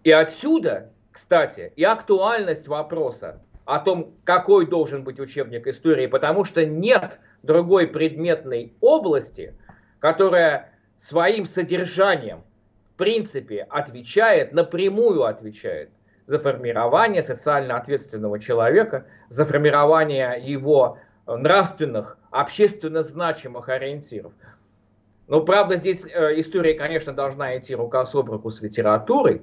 И 0.05 0.11
отсюда, 0.11 0.93
кстати, 1.11 1.73
и 1.75 1.83
актуальность 1.83 2.69
вопроса 2.69 3.43
о 3.65 3.79
том, 3.79 4.15
какой 4.23 4.65
должен 4.65 5.03
быть 5.03 5.19
учебник 5.19 5.67
истории, 5.67 6.07
потому 6.07 6.45
что 6.45 6.65
нет 6.65 7.19
другой 7.43 7.87
предметной 7.87 8.77
области, 8.79 9.53
которая 9.99 10.71
своим 10.97 11.45
содержанием, 11.45 12.45
в 12.93 12.97
принципе, 12.97 13.63
отвечает, 13.63 14.53
напрямую 14.53 15.25
отвечает 15.25 15.89
за 16.27 16.39
формирование 16.39 17.23
социально 17.23 17.77
ответственного 17.77 18.37
человека, 18.39 19.05
за 19.29 19.45
формирование 19.45 20.39
его 20.39 20.99
нравственных, 21.25 22.17
общественно 22.29 23.01
значимых 23.01 23.69
ориентиров. 23.69 24.33
Но, 25.27 25.41
правда, 25.41 25.77
здесь 25.77 26.05
э, 26.05 26.39
история, 26.39 26.73
конечно, 26.73 27.13
должна 27.13 27.57
идти 27.57 27.75
рука 27.75 28.01
об 28.01 28.29
руку 28.29 28.49
с 28.49 28.61
литературой, 28.61 29.41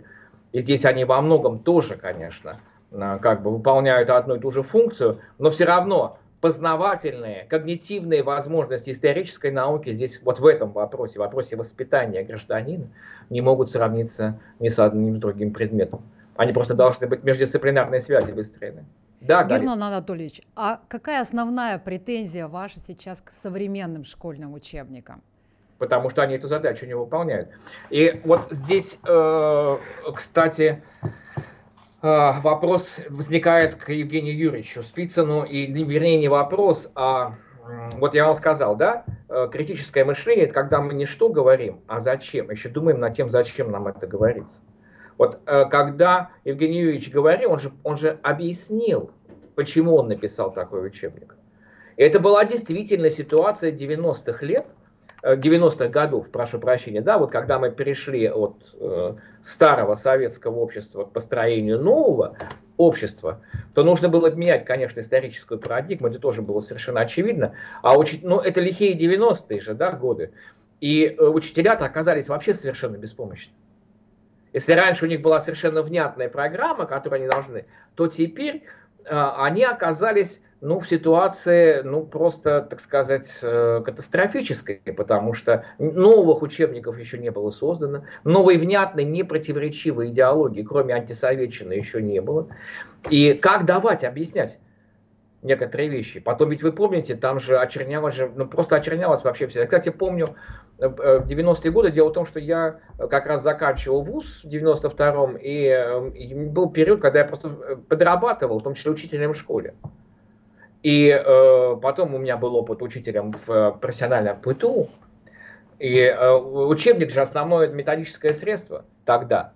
и 0.52 0.60
здесь 0.60 0.84
они 0.84 1.04
во 1.04 1.20
многом 1.20 1.58
тоже, 1.58 1.96
конечно, 1.96 2.60
э, 2.90 3.18
как 3.20 3.42
бы 3.42 3.50
выполняют 3.50 4.10
одну 4.10 4.36
и 4.36 4.38
ту 4.38 4.50
же 4.50 4.62
функцию, 4.62 5.20
но 5.38 5.50
все 5.50 5.64
равно 5.64 6.18
познавательные, 6.40 7.46
когнитивные 7.48 8.22
возможности 8.22 8.90
исторической 8.90 9.50
науки 9.50 9.92
здесь 9.92 10.20
вот 10.22 10.40
в 10.40 10.46
этом 10.46 10.72
вопросе, 10.72 11.14
в 11.14 11.22
вопросе 11.22 11.56
воспитания 11.56 12.22
гражданина, 12.22 12.88
не 13.30 13.40
могут 13.40 13.70
сравниться 13.70 14.38
ни 14.58 14.68
с 14.68 14.78
одним, 14.78 15.12
ни 15.14 15.16
с 15.16 15.20
другим 15.20 15.52
предметом. 15.52 16.02
Они 16.36 16.52
просто 16.52 16.74
должны 16.74 17.06
быть 17.06 17.22
междисциплинарные 17.22 18.00
связи 18.00 18.32
выстроены. 18.32 18.84
Да, 19.20 19.44
Герман 19.44 19.78
Галит. 19.78 19.94
Анатольевич, 19.94 20.42
а 20.54 20.80
какая 20.88 21.22
основная 21.22 21.78
претензия 21.78 22.48
ваша 22.48 22.80
сейчас 22.80 23.20
к 23.20 23.30
современным 23.30 24.04
школьным 24.04 24.52
учебникам? 24.54 25.22
Потому 25.78 26.10
что 26.10 26.22
они 26.22 26.34
эту 26.34 26.48
задачу 26.48 26.86
не 26.86 26.94
выполняют. 26.94 27.48
И 27.90 28.20
вот 28.24 28.48
здесь, 28.50 28.98
э, 29.06 29.78
кстати, 30.14 30.82
э, 31.02 32.40
вопрос 32.42 33.00
возникает 33.08 33.76
к 33.76 33.90
Евгению 33.90 34.36
Юрьевичу 34.36 34.82
Спицыну, 34.82 35.44
и 35.44 35.66
вернее 35.66 36.18
не 36.18 36.28
вопрос, 36.28 36.90
а 36.94 37.34
вот 37.94 38.14
я 38.14 38.26
вам 38.26 38.34
сказал, 38.34 38.76
да, 38.76 39.04
э, 39.28 39.48
критическое 39.50 40.04
мышление– 40.04 40.44
это 40.46 40.54
когда 40.54 40.80
мы 40.80 40.92
не 40.94 41.06
что 41.06 41.28
говорим, 41.28 41.80
а 41.86 41.98
зачем. 41.98 42.50
Еще 42.50 42.68
думаем 42.68 43.00
над 43.00 43.14
тем, 43.14 43.30
зачем 43.30 43.70
нам 43.70 43.86
это 43.86 44.06
говорится. 44.06 44.60
Вот 45.18 45.40
э, 45.46 45.64
когда 45.70 46.30
Евгений 46.44 46.80
Юрьевич 46.80 47.10
говорил, 47.10 47.52
он 47.52 47.58
же, 47.58 47.72
он 47.82 47.96
же 47.96 48.18
объяснил, 48.22 49.10
почему 49.54 49.96
он 49.96 50.08
написал 50.08 50.52
такой 50.52 50.86
учебник. 50.86 51.36
И 51.96 52.02
это 52.02 52.20
была 52.20 52.44
действительно 52.44 53.10
ситуация 53.10 53.72
90-х 53.72 54.44
лет, 54.44 54.66
90-х 55.22 55.84
э, 55.84 55.88
годов, 55.88 56.30
прошу 56.30 56.58
прощения, 56.58 57.00
да, 57.00 57.18
вот 57.18 57.30
когда 57.30 57.58
мы 57.58 57.70
перешли 57.70 58.28
от 58.28 58.74
э, 58.78 59.14
старого 59.42 59.94
советского 59.94 60.58
общества 60.58 61.04
к 61.04 61.12
построению 61.12 61.80
нового 61.80 62.36
общества, 62.76 63.40
то 63.74 63.84
нужно 63.84 64.08
было 64.08 64.30
менять, 64.30 64.64
конечно, 64.64 65.00
историческую 65.00 65.58
парадигму, 65.58 66.08
это 66.08 66.18
тоже 66.18 66.42
было 66.42 66.60
совершенно 66.60 67.00
очевидно. 67.00 67.54
А 67.82 67.96
учить, 67.96 68.22
ну, 68.22 68.38
это 68.38 68.60
лихие 68.60 68.96
90-е 68.98 69.60
же, 69.60 69.74
да, 69.74 69.92
годы. 69.92 70.32
И 70.80 71.06
э, 71.06 71.24
учителя-то 71.24 71.84
оказались 71.84 72.28
вообще 72.28 72.52
совершенно 72.52 72.96
беспомощны. 72.96 73.52
Если 74.54 74.72
раньше 74.72 75.04
у 75.04 75.08
них 75.08 75.20
была 75.20 75.40
совершенно 75.40 75.82
внятная 75.82 76.28
программа, 76.28 76.86
которую 76.86 77.20
они 77.22 77.28
должны, 77.28 77.66
то 77.96 78.06
теперь 78.06 78.62
э, 79.04 79.30
они 79.36 79.64
оказались 79.64 80.40
ну, 80.60 80.78
в 80.78 80.88
ситуации, 80.88 81.82
ну, 81.82 82.06
просто, 82.06 82.62
так 82.62 82.80
сказать, 82.80 83.40
э, 83.42 83.82
катастрофической, 83.84 84.80
потому 84.96 85.34
что 85.34 85.66
новых 85.78 86.40
учебников 86.40 86.98
еще 86.98 87.18
не 87.18 87.30
было 87.30 87.50
создано, 87.50 88.04
новой 88.22 88.56
внятной, 88.56 89.02
непротиворечивой 89.02 90.10
идеологии, 90.10 90.62
кроме 90.62 90.94
антисоветчины, 90.94 91.72
еще 91.72 92.00
не 92.00 92.20
было. 92.20 92.48
И 93.10 93.34
как 93.34 93.64
давать, 93.64 94.04
объяснять? 94.04 94.60
Некоторые 95.44 95.88
вещи. 95.88 96.18
Потом 96.20 96.50
ведь 96.50 96.62
вы 96.62 96.72
помните, 96.72 97.14
там 97.14 97.38
же 97.38 97.58
очернялось 97.58 98.14
же, 98.14 98.32
ну 98.34 98.46
просто 98.46 98.76
очернялось 98.76 99.22
вообще 99.22 99.46
все. 99.46 99.60
Я, 99.60 99.66
кстати, 99.66 99.90
помню, 99.90 100.34
э, 100.78 100.86
э, 100.86 101.18
в 101.20 101.26
90-е 101.26 101.70
годы 101.70 101.92
дело 101.92 102.08
в 102.08 102.12
том, 102.12 102.26
что 102.26 102.40
я 102.40 102.80
как 102.96 103.26
раз 103.26 103.42
заканчивал 103.42 104.02
вуз 104.02 104.42
в 104.42 104.48
92-м, 104.48 105.36
и, 105.36 105.66
э, 105.66 106.10
и 106.14 106.34
был 106.34 106.70
период, 106.70 107.00
когда 107.00 107.20
я 107.20 107.24
просто 107.26 107.50
подрабатывал, 107.88 108.58
в 108.58 108.62
том 108.62 108.74
числе 108.74 108.90
учителем 108.90 109.34
в 109.34 109.36
школе. 109.36 109.74
И 110.82 111.08
э, 111.08 111.76
потом 111.80 112.14
у 112.14 112.18
меня 112.18 112.36
был 112.36 112.56
опыт 112.56 112.82
учителем 112.82 113.32
в 113.46 113.78
профессиональном 113.80 114.40
ПТУ. 114.40 114.90
И 115.78 115.98
э, 115.98 116.32
учебник 116.32 117.10
же 117.10 117.20
основное 117.20 117.68
методическое 117.68 118.32
средство 118.32 118.84
тогда. 119.04 119.52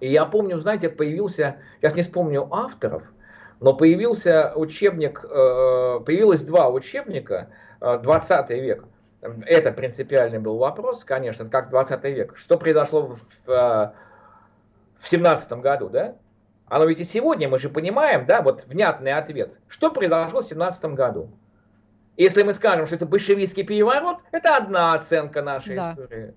И 0.00 0.08
я 0.08 0.24
помню, 0.24 0.58
знаете, 0.58 0.88
появился, 0.88 1.56
я 1.82 1.90
не 1.90 2.02
вспомню 2.02 2.48
авторов, 2.52 3.02
Но 3.60 3.74
появился 3.74 4.52
учебник, 4.54 5.24
э, 5.24 6.00
появилось 6.04 6.42
два 6.42 6.68
учебника, 6.68 7.48
20 7.80 8.50
э, 8.50 8.60
век. 8.60 8.84
Это 9.46 9.72
принципиальный 9.72 10.38
был 10.38 10.58
вопрос, 10.58 11.04
конечно, 11.04 11.48
как 11.48 11.70
20 11.70 12.04
век. 12.04 12.36
Что 12.36 12.58
произошло 12.58 13.02
в, 13.02 13.18
в, 13.46 13.94
в 14.98 15.08
17 15.08 15.52
году, 15.54 15.88
да? 15.88 16.16
Оно 16.68 16.84
ведь 16.84 17.00
и 17.00 17.04
сегодня, 17.04 17.48
мы 17.48 17.58
же 17.58 17.68
понимаем, 17.68 18.26
да, 18.26 18.42
вот 18.42 18.64
внятный 18.66 19.12
ответ. 19.12 19.58
Что 19.68 19.90
произошло 19.90 20.40
в 20.40 20.44
17 20.44 20.84
году? 20.86 21.30
Если 22.16 22.42
мы 22.42 22.52
скажем, 22.52 22.86
что 22.86 22.96
это 22.96 23.06
большевистский 23.06 23.62
переворот, 23.62 24.18
это 24.32 24.56
одна 24.56 24.94
оценка 24.94 25.42
нашей 25.42 25.76
да. 25.76 25.92
истории. 25.92 26.34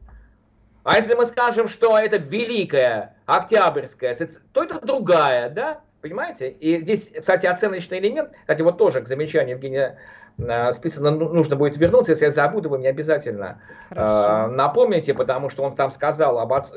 А 0.84 0.98
если 0.98 1.14
мы 1.14 1.26
скажем, 1.26 1.68
что 1.68 1.98
это 1.98 2.18
великая 2.18 3.16
октябрьская, 3.26 4.16
то 4.54 4.64
это 4.64 4.80
другая, 4.86 5.50
да? 5.50 5.82
Понимаете? 6.02 6.50
И 6.50 6.82
здесь, 6.82 7.12
кстати, 7.18 7.46
оценочный 7.46 8.00
элемент, 8.00 8.32
кстати, 8.42 8.62
вот 8.62 8.78
тоже 8.78 9.02
к 9.02 9.08
замечанию 9.08 9.56
Евгения 9.56 9.98
э, 10.38 10.72
списано, 10.72 11.12
ну, 11.12 11.30
нужно 11.30 11.58
будет 11.58 11.76
вернуться, 11.76 12.14
если 12.14 12.26
я 12.26 12.32
забуду, 12.32 12.70
вы 12.70 12.78
мне 12.78 12.90
обязательно 12.90 13.62
э, 13.90 14.48
напомните, 14.48 15.14
потому 15.14 15.50
что 15.50 15.64
он 15.64 15.76
там 15.76 15.92
сказал 15.92 16.40
об 16.40 16.54
отц... 16.54 16.72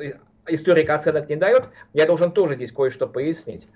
историк 0.47 0.89
оценок 0.89 1.29
не 1.29 1.37
дает, 1.37 1.69
я 1.93 2.05
должен 2.05 2.33
тоже 2.33 2.55
здесь 2.55 2.73
кое-что 2.73 3.07
пояснить, 3.07 3.67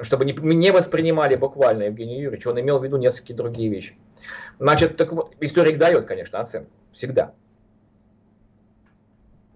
чтобы 0.00 0.24
не, 0.24 0.34
не 0.34 0.70
воспринимали 0.70 1.34
буквально 1.34 1.84
Евгений 1.84 2.20
Юрьевич, 2.20 2.46
он 2.46 2.60
имел 2.60 2.78
в 2.78 2.84
виду 2.84 2.96
несколько 2.96 3.34
другие 3.34 3.70
вещи. 3.70 3.96
Значит, 4.60 4.96
так 4.96 5.10
вот, 5.10 5.34
историк 5.40 5.78
дает, 5.78 6.06
конечно, 6.06 6.38
оценку, 6.38 6.70
всегда. 6.92 7.32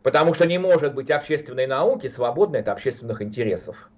Потому 0.03 0.35
что 0.35 0.47
не 0.47 0.59
может 0.59 0.95
быть 0.95 1.13
общественной 1.13 1.69
науки 1.69 2.09
свободной 2.09 2.61
от 2.61 2.69
общественных 2.69 3.23
интересов. 3.23 3.91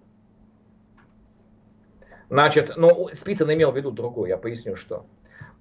Значит, 2.30 2.73
ну, 2.76 3.08
Спицын 3.12 3.52
имел 3.52 3.73
в 3.73 3.76
виду 3.76 3.90
другое, 3.90 4.30
я 4.30 4.37
поясню, 4.37 4.76
что. 4.76 5.06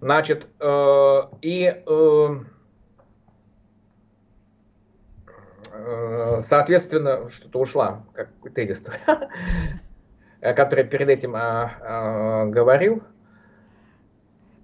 Значит, 0.02 0.48
э, 0.60 1.22
и, 1.42 1.84
э, 1.86 2.30
э, 5.72 6.40
соответственно, 6.42 7.30
что-то 7.30 7.60
ушла, 7.60 8.04
как 8.14 8.30
тезис, 8.54 8.84
который 10.42 10.84
перед 10.84 11.10
этим 11.10 11.36
э, 11.36 11.72
э, 11.82 12.46
говорил. 12.48 13.02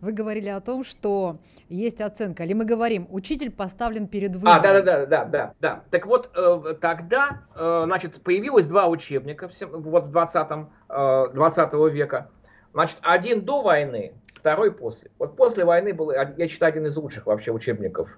Вы 0.03 0.11
говорили 0.11 0.49
о 0.49 0.59
том, 0.59 0.83
что 0.83 1.37
есть 1.69 2.01
оценка, 2.01 2.43
или 2.43 2.51
мы 2.51 2.65
говорим, 2.65 3.07
учитель 3.09 3.49
поставлен 3.49 4.07
перед 4.07 4.35
выбором. 4.35 4.57
А, 4.57 4.59
да, 4.59 4.73
да, 4.73 4.81
да, 4.81 5.05
да, 5.05 5.25
да, 5.25 5.53
да. 5.61 5.83
Так 5.91 6.05
вот, 6.05 6.29
э, 6.35 6.75
тогда, 6.81 7.43
э, 7.55 7.83
значит, 7.85 8.21
появилось 8.21 8.67
два 8.67 8.87
учебника 8.87 9.49
вот 9.61 10.07
в 10.07 10.11
20, 10.11 10.67
э, 10.89 11.27
20 11.33 11.89
века. 11.89 12.29
Значит, 12.73 12.97
один 13.01 13.45
до 13.45 13.61
войны, 13.61 14.13
второй 14.35 14.73
после. 14.73 15.09
Вот 15.19 15.37
после 15.37 15.63
войны 15.63 15.93
был, 15.93 16.11
я 16.11 16.47
считаю, 16.49 16.71
один 16.71 16.85
из 16.87 16.97
лучших 16.97 17.25
вообще 17.25 17.53
учебников 17.53 18.09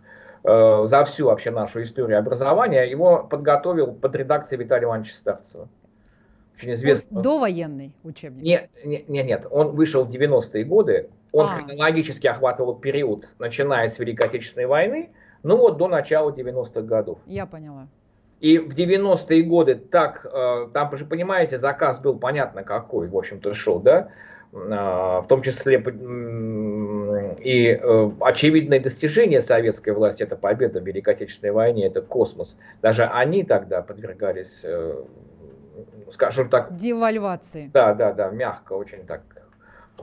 э, 0.44 0.88
за 0.88 1.06
всю 1.06 1.28
вообще 1.28 1.52
нашу 1.52 1.84
историю 1.84 2.18
образования. 2.18 2.90
Его 2.90 3.24
подготовил 3.24 3.94
под 3.94 4.16
редакцией 4.16 4.64
Виталия 4.64 4.86
Ивановича 4.86 5.14
Старцева. 5.14 5.70
Очень 6.58 6.74
известный. 6.74 7.22
Довоенный 7.22 7.94
учебник? 8.04 8.42
Нет, 8.42 8.70
нет, 8.84 9.08
нет, 9.08 9.26
нет. 9.28 9.46
Он 9.52 9.76
вышел 9.76 10.04
в 10.06 10.10
90-е 10.10 10.64
годы. 10.64 11.10
Он 11.36 11.48
а. 11.48 11.50
хронологически 11.50 12.28
охватывал 12.28 12.76
период, 12.76 13.28
начиная 13.40 13.90
с 13.90 14.00
Великой 14.00 14.28
Отечественной 14.28 14.68
войны, 14.68 15.10
ну 15.44 15.58
вот 15.58 15.76
до 15.76 15.90
начала 15.90 16.32
90-х 16.32 16.82
годов. 16.84 17.20
Я 17.28 17.46
поняла. 17.46 17.90
И 18.40 18.58
в 18.58 18.74
90-е 18.74 19.44
годы 19.44 19.76
так, 19.76 20.26
э, 20.32 20.68
там 20.74 20.96
же, 20.96 21.04
понимаете, 21.04 21.58
заказ 21.58 22.00
был 22.00 22.18
понятно 22.18 22.64
какой, 22.64 23.10
в 23.10 23.18
общем-то, 23.18 23.54
шел, 23.54 23.82
да, 23.82 24.12
э, 24.54 24.58
в 24.58 25.26
том 25.28 25.42
числе 25.42 25.76
и 27.44 27.68
э, 27.68 28.12
очевидное 28.22 28.80
достижение 28.80 29.42
советской 29.42 29.90
власти, 29.90 30.24
это 30.24 30.38
победа 30.38 30.80
в 30.80 30.88
Великой 30.88 31.16
Отечественной 31.16 31.52
войне, 31.52 31.88
это 31.88 32.02
космос. 32.02 32.56
Даже 32.82 33.04
они 33.04 33.44
тогда 33.44 33.82
подвергались, 33.82 34.66
скажем 36.14 36.48
так... 36.48 36.78
Девальвации. 36.78 37.70
Да, 37.74 37.94
да, 37.94 38.14
да, 38.14 38.30
мягко, 38.30 38.72
очень 38.72 39.06
так 39.06 39.35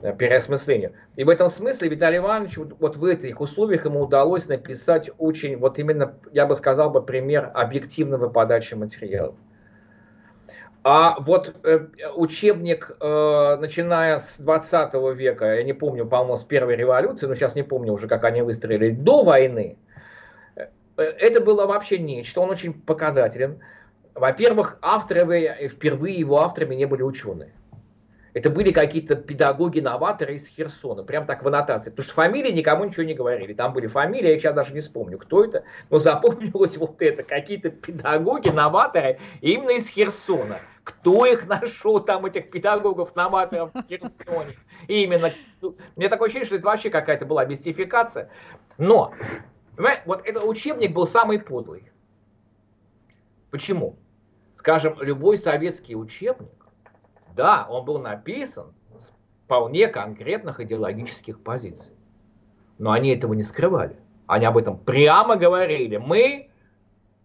переосмыслению. 0.01 0.93
И 1.15 1.23
в 1.23 1.29
этом 1.29 1.47
смысле 1.49 1.89
Виталий 1.89 2.17
Иванович 2.17 2.57
вот 2.57 2.97
в 2.97 3.05
этих 3.05 3.39
условиях 3.41 3.85
ему 3.85 4.01
удалось 4.01 4.47
написать 4.47 5.09
очень, 5.17 5.57
вот 5.57 5.79
именно, 5.79 6.15
я 6.31 6.45
бы 6.45 6.55
сказал 6.55 6.89
бы, 6.89 7.01
пример 7.01 7.51
объективного 7.53 8.29
подачи 8.29 8.73
материалов. 8.73 9.35
А 10.83 11.17
вот 11.21 11.55
э, 11.63 11.87
учебник, 12.15 12.91
э, 12.99 13.57
начиная 13.61 14.17
с 14.17 14.37
20 14.37 14.93
века, 15.15 15.55
я 15.55 15.63
не 15.63 15.71
помню, 15.71 16.05
по-моему, 16.05 16.35
с 16.35 16.43
первой 16.43 16.75
революции, 16.75 17.25
но 17.25 17.35
сейчас 17.35 17.55
не 17.55 17.63
помню 17.63 17.93
уже, 17.93 18.09
как 18.09 18.25
они 18.25 18.41
выстрелили, 18.41 18.91
до 18.91 19.23
войны, 19.23 19.77
э, 20.57 20.65
это 20.97 21.39
было 21.39 21.65
вообще 21.67 21.99
нечто, 21.99 22.41
он 22.41 22.49
очень 22.49 22.73
показателен. 22.73 23.59
Во-первых, 24.13 24.77
авторы, 24.81 25.69
впервые 25.69 26.15
его 26.15 26.41
авторами 26.41 26.75
не 26.75 26.85
были 26.85 27.01
ученые. 27.01 27.53
Это 28.33 28.49
были 28.49 28.71
какие-то 28.71 29.15
педагоги-новаторы 29.15 30.35
из 30.35 30.47
Херсона, 30.47 31.03
прям 31.03 31.27
так 31.27 31.43
в 31.43 31.47
аннотации. 31.47 31.91
Потому 31.91 32.03
что 32.03 32.13
фамилии 32.15 32.51
никому 32.51 32.83
ничего 32.83 33.03
не 33.03 33.13
говорили. 33.13 33.53
Там 33.53 33.73
были 33.73 33.85
фамилии, 33.85 34.27
я 34.27 34.35
их 34.35 34.41
сейчас 34.41 34.55
даже 34.55 34.73
не 34.73 34.79
вспомню, 34.79 35.19
кто 35.19 35.45
это. 35.45 35.63
Но 35.91 35.99
запомнилось 35.99 36.77
вот 36.77 36.99
это, 37.01 37.21
какие-то 37.21 37.69
педагоги-новаторы 37.69 39.19
именно 39.41 39.71
из 39.71 39.87
Херсона. 39.87 40.61
Кто 40.83 41.25
их 41.25 41.47
нашел, 41.47 41.99
там, 41.99 42.25
этих 42.25 42.49
педагогов-новаторов 42.49 43.71
в 43.73 43.83
Херсоне? 43.87 44.57
Именно. 44.87 45.31
Мне 45.95 46.09
такое 46.09 46.27
ощущение, 46.27 46.47
что 46.47 46.55
это 46.55 46.65
вообще 46.65 46.89
какая-то 46.89 47.25
была 47.25 47.45
мистификация. 47.45 48.29
Но, 48.79 49.13
вот 50.05 50.21
этот 50.25 50.43
учебник 50.43 50.91
был 50.91 51.05
самый 51.05 51.39
подлый. 51.39 51.91
Почему? 53.51 53.95
Скажем, 54.55 54.99
любой 54.99 55.37
советский 55.37 55.95
учебник 55.95 56.62
да, 57.35 57.65
он 57.69 57.85
был 57.85 57.99
написан 57.99 58.73
с 58.97 59.11
вполне 59.45 59.87
конкретных 59.87 60.59
идеологических 60.59 61.41
позиций. 61.41 61.93
Но 62.77 62.91
они 62.91 63.09
этого 63.09 63.33
не 63.33 63.43
скрывали. 63.43 63.97
Они 64.27 64.45
об 64.45 64.57
этом 64.57 64.77
прямо 64.77 65.35
говорили. 65.35 65.97
Мы, 65.97 66.49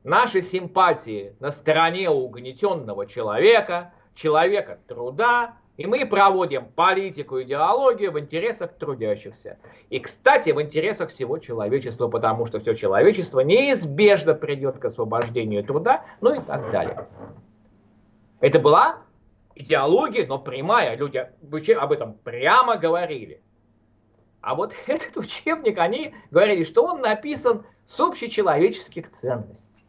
наши 0.04 0.42
симпатии 0.42 1.34
на 1.40 1.50
стороне 1.50 2.10
угнетенного 2.10 3.06
человека, 3.06 3.92
человека 4.14 4.78
труда, 4.86 5.54
и 5.76 5.86
мы 5.86 6.04
проводим 6.06 6.66
политику, 6.66 7.40
идеологию 7.40 8.10
в 8.10 8.18
интересах 8.18 8.72
трудящихся. 8.72 9.58
И, 9.90 10.00
кстати, 10.00 10.50
в 10.50 10.60
интересах 10.60 11.10
всего 11.10 11.38
человечества, 11.38 12.08
потому 12.08 12.46
что 12.46 12.58
все 12.58 12.74
человечество 12.74 13.40
неизбежно 13.40 14.34
придет 14.34 14.78
к 14.78 14.84
освобождению 14.84 15.62
труда, 15.62 16.04
ну 16.20 16.34
и 16.34 16.40
так 16.40 16.72
далее. 16.72 17.06
Это 18.40 18.58
была 18.58 18.98
идеология, 19.58 20.26
но 20.26 20.38
прямая. 20.38 20.96
Люди 20.96 21.72
об 21.72 21.92
этом 21.92 22.14
прямо 22.14 22.76
говорили. 22.76 23.42
А 24.40 24.54
вот 24.54 24.74
этот 24.86 25.16
учебник, 25.16 25.78
они 25.78 26.14
говорили, 26.30 26.64
что 26.64 26.84
он 26.84 27.00
написан 27.00 27.66
с 27.84 27.98
общечеловеческих 28.00 29.10
ценностей. 29.10 29.84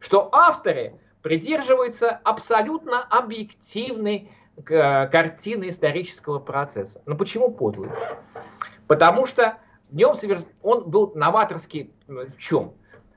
Что 0.00 0.28
авторы 0.32 0.98
придерживаются 1.22 2.10
абсолютно 2.24 3.02
объективной 3.02 4.30
э, 4.56 5.08
картины 5.08 5.68
исторического 5.68 6.38
процесса. 6.38 7.02
Но 7.06 7.16
почему 7.16 7.50
подлый? 7.50 7.90
Потому 8.86 9.26
что 9.26 9.58
в 9.90 9.96
нем 9.96 10.14
он 10.62 10.88
был 10.88 11.12
новаторский 11.14 11.92
в 12.06 12.36
чем? 12.36 12.74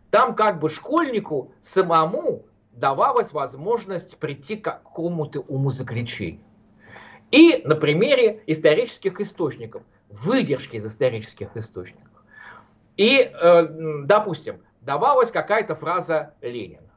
Там 0.09 0.35
как 0.35 0.59
бы 0.59 0.69
школьнику 0.69 1.51
самому 1.61 2.43
давалась 2.79 3.33
возможность 3.33 4.17
прийти 4.17 4.55
к 4.55 4.63
какому-то 4.63 5.41
умозаключению. 5.41 6.43
И 7.31 7.61
на 7.65 7.75
примере 7.75 8.41
исторических 8.47 9.19
источников, 9.19 9.83
выдержки 10.09 10.77
из 10.77 10.85
исторических 10.85 11.55
источников. 11.55 12.09
И, 12.97 13.19
э, 13.19 13.67
допустим, 14.05 14.61
давалась 14.81 15.31
какая-то 15.31 15.75
фраза 15.75 16.33
Ленина. 16.41 16.89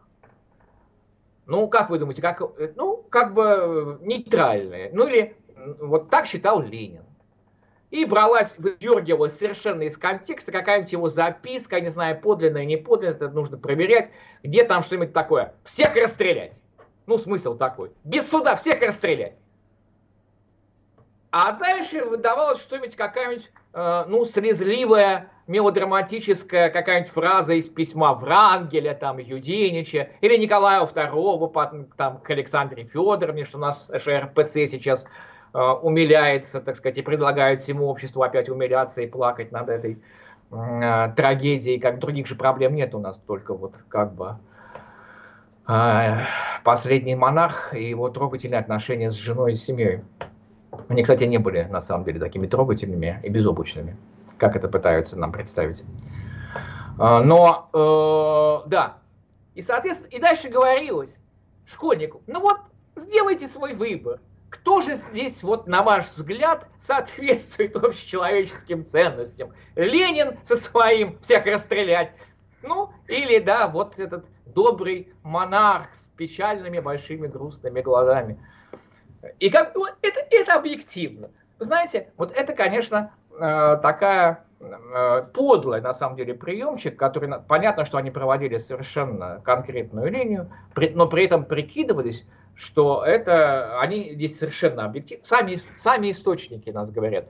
Ну, 1.46 1.68
как 1.68 1.90
вы 1.90 1.98
думаете, 1.98 2.22
как, 2.22 2.40
ну, 2.76 2.96
как 3.10 3.34
бы 3.34 3.98
нейтральная. 4.00 4.90
Ну, 4.92 5.06
или 5.06 5.36
вот 5.80 6.08
так 6.08 6.26
считал 6.26 6.62
Ленин 6.62 7.02
и 7.92 8.06
бралась, 8.06 8.56
выдергивалась 8.56 9.38
совершенно 9.38 9.82
из 9.82 9.98
контекста 9.98 10.50
какая-нибудь 10.50 10.92
его 10.92 11.08
записка, 11.08 11.78
не 11.78 11.88
знаю, 11.88 12.18
подлинная, 12.18 12.64
не 12.64 12.78
подлинная, 12.78 13.14
это 13.14 13.28
нужно 13.28 13.58
проверять, 13.58 14.10
где 14.42 14.64
там 14.64 14.82
что-нибудь 14.82 15.12
такое. 15.12 15.54
Всех 15.62 15.94
расстрелять. 15.94 16.62
Ну, 17.06 17.18
смысл 17.18 17.54
такой. 17.54 17.92
Без 18.02 18.28
суда 18.28 18.56
всех 18.56 18.80
расстрелять. 18.80 19.34
А 21.32 21.52
дальше 21.52 22.04
выдавалось 22.04 22.62
что-нибудь, 22.62 22.96
какая-нибудь, 22.96 23.50
э, 23.74 24.04
ну, 24.08 24.24
слезливая, 24.24 25.30
мелодраматическая 25.46 26.70
какая-нибудь 26.70 27.12
фраза 27.12 27.52
из 27.52 27.68
письма 27.68 28.14
Врангеля, 28.14 28.94
там, 28.94 29.18
Юденича, 29.18 30.08
или 30.22 30.38
Николая 30.38 30.80
II, 30.80 31.90
там, 31.98 32.20
к 32.20 32.30
Александре 32.30 32.84
Федоровне, 32.84 33.44
что 33.44 33.58
у 33.58 33.60
нас 33.60 33.90
ШРПЦ 33.94 34.54
сейчас 34.54 35.06
умиляется, 35.52 36.60
так 36.60 36.76
сказать, 36.76 36.98
и 36.98 37.02
предлагает 37.02 37.60
всему 37.60 37.86
обществу 37.88 38.22
опять 38.22 38.48
умиляться 38.48 39.02
и 39.02 39.06
плакать 39.06 39.52
над 39.52 39.68
этой 39.68 40.02
трагедией, 40.50 41.78
как 41.78 41.98
других 41.98 42.26
же 42.26 42.34
проблем 42.34 42.74
нет 42.74 42.94
у 42.94 42.98
нас, 42.98 43.18
только 43.26 43.54
вот 43.54 43.76
как 43.88 44.14
бы 44.14 44.36
последний 46.64 47.14
монарх 47.14 47.74
и 47.74 47.88
его 47.88 48.08
трогательные 48.08 48.60
отношения 48.60 49.10
с 49.10 49.14
женой 49.14 49.52
и 49.52 49.56
семьей. 49.56 50.02
Они, 50.88 51.02
кстати, 51.02 51.24
не 51.24 51.38
были 51.38 51.64
на 51.64 51.80
самом 51.80 52.04
деле 52.04 52.18
такими 52.18 52.46
трогательными 52.46 53.20
и 53.22 53.28
безобучными, 53.28 53.96
как 54.38 54.56
это 54.56 54.68
пытаются 54.68 55.18
нам 55.18 55.32
представить. 55.32 55.84
Но, 56.98 57.68
э, 57.72 58.68
да, 58.68 58.98
и, 59.54 59.62
соответственно, 59.62 60.10
и 60.10 60.20
дальше 60.20 60.48
говорилось 60.48 61.18
школьнику, 61.66 62.22
ну 62.26 62.40
вот, 62.40 62.58
сделайте 62.96 63.48
свой 63.48 63.74
выбор. 63.74 64.20
Кто 64.52 64.82
же 64.82 64.96
здесь, 64.96 65.42
вот 65.42 65.66
на 65.66 65.82
ваш 65.82 66.04
взгляд, 66.08 66.68
соответствует 66.78 67.74
общечеловеческим 67.74 68.84
ценностям? 68.84 69.54
Ленин 69.76 70.38
со 70.42 70.56
своим 70.56 71.18
всех 71.20 71.46
расстрелять. 71.46 72.12
Ну, 72.62 72.90
или, 73.08 73.38
да, 73.38 73.66
вот 73.66 73.98
этот 73.98 74.26
добрый 74.44 75.10
монарх 75.22 75.94
с 75.94 76.06
печальными 76.18 76.80
большими 76.80 77.28
грустными 77.28 77.80
глазами. 77.80 78.38
И 79.40 79.48
как, 79.48 79.74
вот 79.74 79.94
это, 80.02 80.20
это 80.30 80.54
объективно. 80.54 81.30
Вы 81.58 81.64
знаете, 81.64 82.12
вот 82.18 82.30
это, 82.32 82.52
конечно, 82.52 83.14
э, 83.30 83.78
такая 83.80 84.44
Э, 84.62 85.24
подлый, 85.34 85.80
на 85.80 85.92
самом 85.92 86.16
деле, 86.16 86.34
приемчик, 86.34 86.96
который, 86.96 87.28
понятно, 87.48 87.84
что 87.84 87.98
они 87.98 88.12
проводили 88.12 88.58
совершенно 88.58 89.40
конкретную 89.44 90.08
линию, 90.08 90.52
но 90.76 91.08
при 91.08 91.24
этом 91.24 91.44
прикидывались, 91.44 92.24
что 92.54 93.04
это, 93.04 93.80
они 93.80 94.14
здесь 94.14 94.38
совершенно 94.38 94.84
объективны, 94.84 95.24
сами, 95.24 95.60
сами 95.76 96.10
источники 96.10 96.70
нас 96.70 96.90
говорят. 96.90 97.26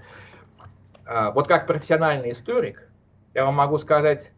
А, 1.05 1.31
вот 1.31 1.49
как 1.49 1.67
профессиональный 1.67 2.33
историк, 2.33 2.89
я 3.35 3.45
вам 3.45 3.55
могу 3.55 3.79
сказать, 3.79 4.33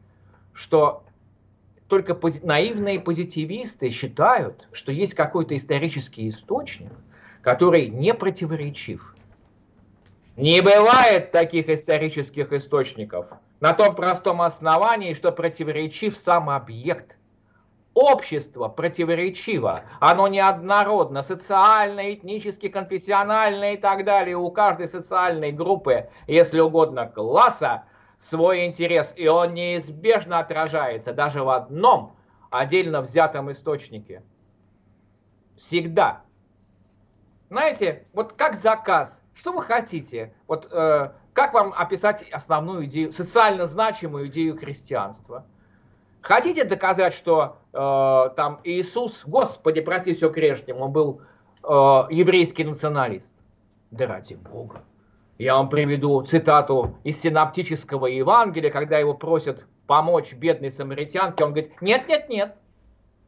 что 0.53 1.05
только 1.89 2.19
наивные 2.43 3.01
позитивисты 3.01 3.91
считают, 3.91 4.69
что 4.73 4.93
есть 4.93 5.15
какой-то 5.15 5.57
исторический 5.57 6.29
источник, 6.29 6.93
который 7.43 7.89
не 7.89 8.15
противоречив. 8.15 9.15
Не 10.37 10.61
бывает 10.63 11.31
таких 11.31 11.69
исторических 11.69 12.53
источников 12.53 13.29
на 13.61 13.73
том 13.73 13.95
простом 13.95 14.43
основании, 14.43 15.15
что 15.15 15.31
противоречив 15.31 16.17
сам 16.17 16.51
объект. 16.51 17.17
Общество 17.95 18.69
противоречиво, 18.69 19.85
оно 20.01 20.27
неоднородно, 20.27 21.23
социально, 21.23 22.13
этнически, 22.13 22.69
конфессионально 22.69 23.75
и 23.75 23.77
так 23.77 24.05
далее. 24.05 24.37
У 24.37 24.51
каждой 24.51 24.89
социальной 24.89 25.53
группы, 25.53 26.09
если 26.27 26.61
угодно, 26.61 27.07
класса 27.07 27.85
свой 28.19 28.67
интерес, 28.67 29.13
и 29.17 29.29
он 29.29 29.55
неизбежно 29.55 30.41
отражается 30.41 31.13
даже 31.13 31.45
в 31.45 31.51
одном 31.51 32.17
отдельно 32.51 33.01
взятом 33.01 33.53
источнике. 33.53 34.25
Всегда. 35.57 36.23
Знаете, 37.49 38.07
вот 38.13 38.33
как 38.33 38.55
заказ– 38.55 39.21
что 39.35 39.53
вы 39.53 39.63
хотите? 39.63 40.33
Вот 40.47 40.69
э, 40.73 41.13
как 41.33 41.55
вам 41.55 41.75
описать 41.77 42.23
основную 42.31 42.85
идею, 42.87 43.13
социально 43.13 43.67
значимую 43.67 44.29
идею 44.29 44.57
христианства? 44.57 45.47
Хотите 46.25 46.65
доказать, 46.65 47.13
что 47.13 47.59
э, 47.75 48.35
там 48.35 48.59
Иисус, 48.65 49.25
Господи, 49.27 49.83
прости 49.83 50.15
все 50.15 50.31
прежнему, 50.31 50.87
он 50.87 50.93
был 50.93 51.21
э, 51.63 51.67
еврейский 51.69 52.65
националист? 52.65 53.35
Да 53.91 54.07
ради 54.07 54.33
Бога. 54.33 54.83
Я 55.37 55.57
вам 55.57 55.69
приведу 55.69 56.23
цитату 56.23 56.97
из 57.05 57.21
синаптического 57.21 58.07
Евангелия, 58.07 58.71
когда 58.71 58.99
его 58.99 59.13
просят 59.13 59.67
помочь 59.87 60.33
бедной 60.33 60.71
самаритянке, 60.71 61.45
он 61.45 61.51
говорит, 61.51 61.83
нет, 61.83 62.09
нет, 62.09 62.31
нет, 62.31 62.57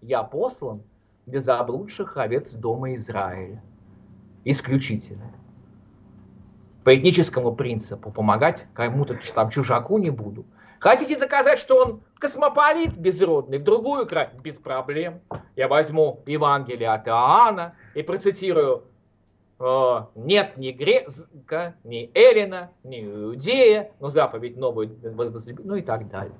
я 0.00 0.22
послан 0.22 0.82
для 1.26 1.40
заблудших 1.40 2.16
овец 2.16 2.54
дома 2.54 2.94
Израиля. 2.94 3.62
Исключительно 4.46 5.34
по 6.82 6.96
этническому 6.96 7.54
принципу 7.54 8.10
помогать 8.10 8.64
кому-то 8.72 9.18
там 9.34 9.50
чужаку 9.50 9.98
не 9.98 10.08
буду. 10.08 10.46
Хотите 10.78 11.18
доказать, 11.18 11.58
что 11.58 11.76
он 11.76 12.00
космополит 12.18 12.96
безродный, 12.96 13.58
в 13.58 13.64
другую 13.64 14.06
край? 14.06 14.30
Без 14.42 14.56
проблем. 14.56 15.20
Я 15.54 15.68
возьму 15.68 16.22
Евангелие 16.26 16.90
от 16.90 17.08
Иоанна 17.08 17.74
и 17.94 18.02
процитирую 18.02 18.84
э, 19.58 20.00
нет 20.14 20.56
ни 20.56 20.70
грека, 20.70 21.74
ни 21.84 22.10
эллина, 22.14 22.70
ни 22.84 23.04
иудея, 23.04 23.92
но 24.00 24.10
заповедь 24.10 24.56
новую 24.56 24.96
ну 25.64 25.76
и 25.76 25.82
так 25.82 26.08
далее. 26.08 26.34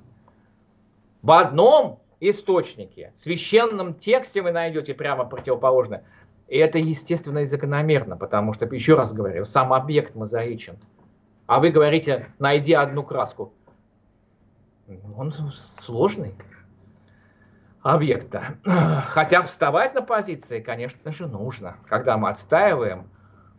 В 1.21 1.31
одном 1.31 1.99
источнике, 2.19 3.11
священном 3.15 3.95
тексте 3.95 4.41
вы 4.41 4.51
найдете 4.51 4.93
прямо 4.93 5.25
противоположное. 5.25 6.03
И 6.47 6.57
это 6.57 6.77
естественно 6.77 7.39
и 7.39 7.45
закономерно, 7.45 8.15
потому 8.15 8.53
что, 8.53 8.65
еще 8.65 8.95
раз 8.95 9.11
говорю, 9.11 9.43
сам 9.45 9.73
объект 9.73 10.15
мозаичен. 10.15 10.77
А 11.45 11.59
вы 11.59 11.69
говорите, 11.69 12.27
найди 12.39 12.73
одну 12.73 13.03
краску. 13.03 13.53
Он 15.15 15.31
сложный 15.31 16.35
объект-то. 17.81 18.57
Хотя 19.09 19.43
вставать 19.43 19.93
на 19.95 20.01
позиции, 20.01 20.59
конечно 20.59 21.11
же, 21.11 21.27
нужно, 21.27 21.77
когда 21.87 22.17
мы 22.17 22.29
отстаиваем 22.29 23.09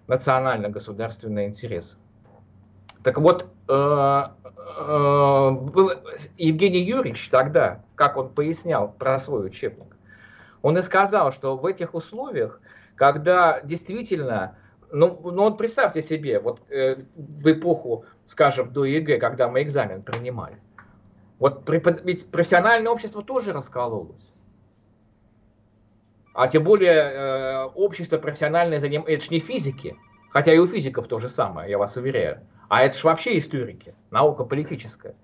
национально-государственный 0.07 1.47
интерес. 1.47 1.97
Так 3.03 3.19
вот, 3.19 3.47
э, 3.69 3.73
э, 3.73 4.27
Евгений 6.37 6.83
Юрьевич 6.83 7.29
тогда, 7.29 7.85
как 7.95 8.17
он 8.17 8.31
пояснял 8.31 8.91
про 8.91 9.19
свой 9.19 9.47
учебник, 9.47 9.97
он 10.63 10.77
и 10.79 10.83
сказал, 10.83 11.31
что 11.31 11.57
в 11.57 11.65
этих 11.67 11.95
условиях 11.95 12.61
когда 12.99 13.61
действительно, 13.63 14.57
ну, 14.91 15.19
ну 15.23 15.45
вот 15.45 15.57
представьте 15.57 16.03
себе, 16.03 16.41
вот 16.41 16.61
э, 16.69 16.97
в 17.17 17.51
эпоху, 17.51 18.05
скажем, 18.27 18.73
до 18.73 18.85
ЕГЭ, 18.85 19.19
когда 19.19 19.49
мы 19.49 19.63
экзамен 19.63 20.03
принимали, 20.03 20.61
вот 21.39 21.65
препод... 21.65 22.03
ведь 22.05 22.31
профессиональное 22.31 22.91
общество 22.91 23.23
тоже 23.23 23.53
раскололось. 23.53 24.33
А 26.35 26.47
тем 26.49 26.65
более 26.65 26.93
э, 26.93 27.65
общество 27.75 28.19
профессиональное 28.19 28.79
заним... 28.79 29.05
это 29.07 29.25
же 29.25 29.31
не 29.31 29.41
физики, 29.41 29.97
хотя 30.31 30.53
и 30.53 30.59
у 30.59 30.67
физиков 30.67 31.09
то 31.09 31.19
же 31.19 31.29
самое, 31.29 31.71
я 31.71 31.79
вас 31.79 31.97
уверяю. 31.97 32.41
А 32.69 32.83
это 32.83 32.97
же 32.97 33.07
вообще 33.07 33.39
историки, 33.39 33.95
наука 34.11 34.45
политическая. 34.45 35.15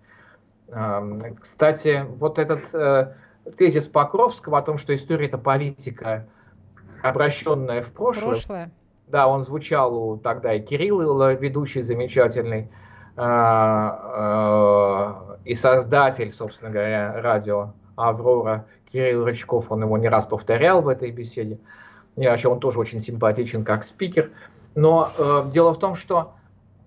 Э, 0.68 1.34
кстати, 1.40 2.04
вот 2.16 2.38
этот 2.38 2.72
э, 2.74 3.14
тезис 3.56 3.88
Покровского 3.88 4.58
о 4.58 4.62
том, 4.62 4.78
что 4.78 4.94
история 4.94 5.26
это 5.26 5.38
политика, 5.38 6.26
обращенное 7.02 7.82
в 7.82 7.92
прошлое. 7.92 8.34
прошлое. 8.34 8.70
Да, 9.08 9.28
он 9.28 9.44
звучал 9.44 9.94
у 9.94 10.16
тогда 10.16 10.54
и 10.54 10.62
Кирилл, 10.62 11.28
ведущий 11.36 11.82
замечательный, 11.82 12.70
и 15.44 15.54
создатель, 15.54 16.32
собственно 16.32 16.70
говоря, 16.70 17.20
радио 17.20 17.72
«Аврора» 17.96 18.66
Кирилл 18.90 19.24
Рычков, 19.24 19.70
он 19.70 19.82
его 19.82 19.98
не 19.98 20.08
раз 20.08 20.26
повторял 20.26 20.82
в 20.82 20.88
этой 20.88 21.10
беседе. 21.10 21.58
И 22.16 22.26
вообще 22.26 22.48
он 22.48 22.60
тоже 22.60 22.78
очень 22.78 23.00
симпатичен 23.00 23.64
как 23.64 23.82
спикер. 23.82 24.30
Но 24.74 25.12
э, 25.16 25.50
дело 25.52 25.74
в 25.74 25.78
том, 25.78 25.94
что 25.96 26.34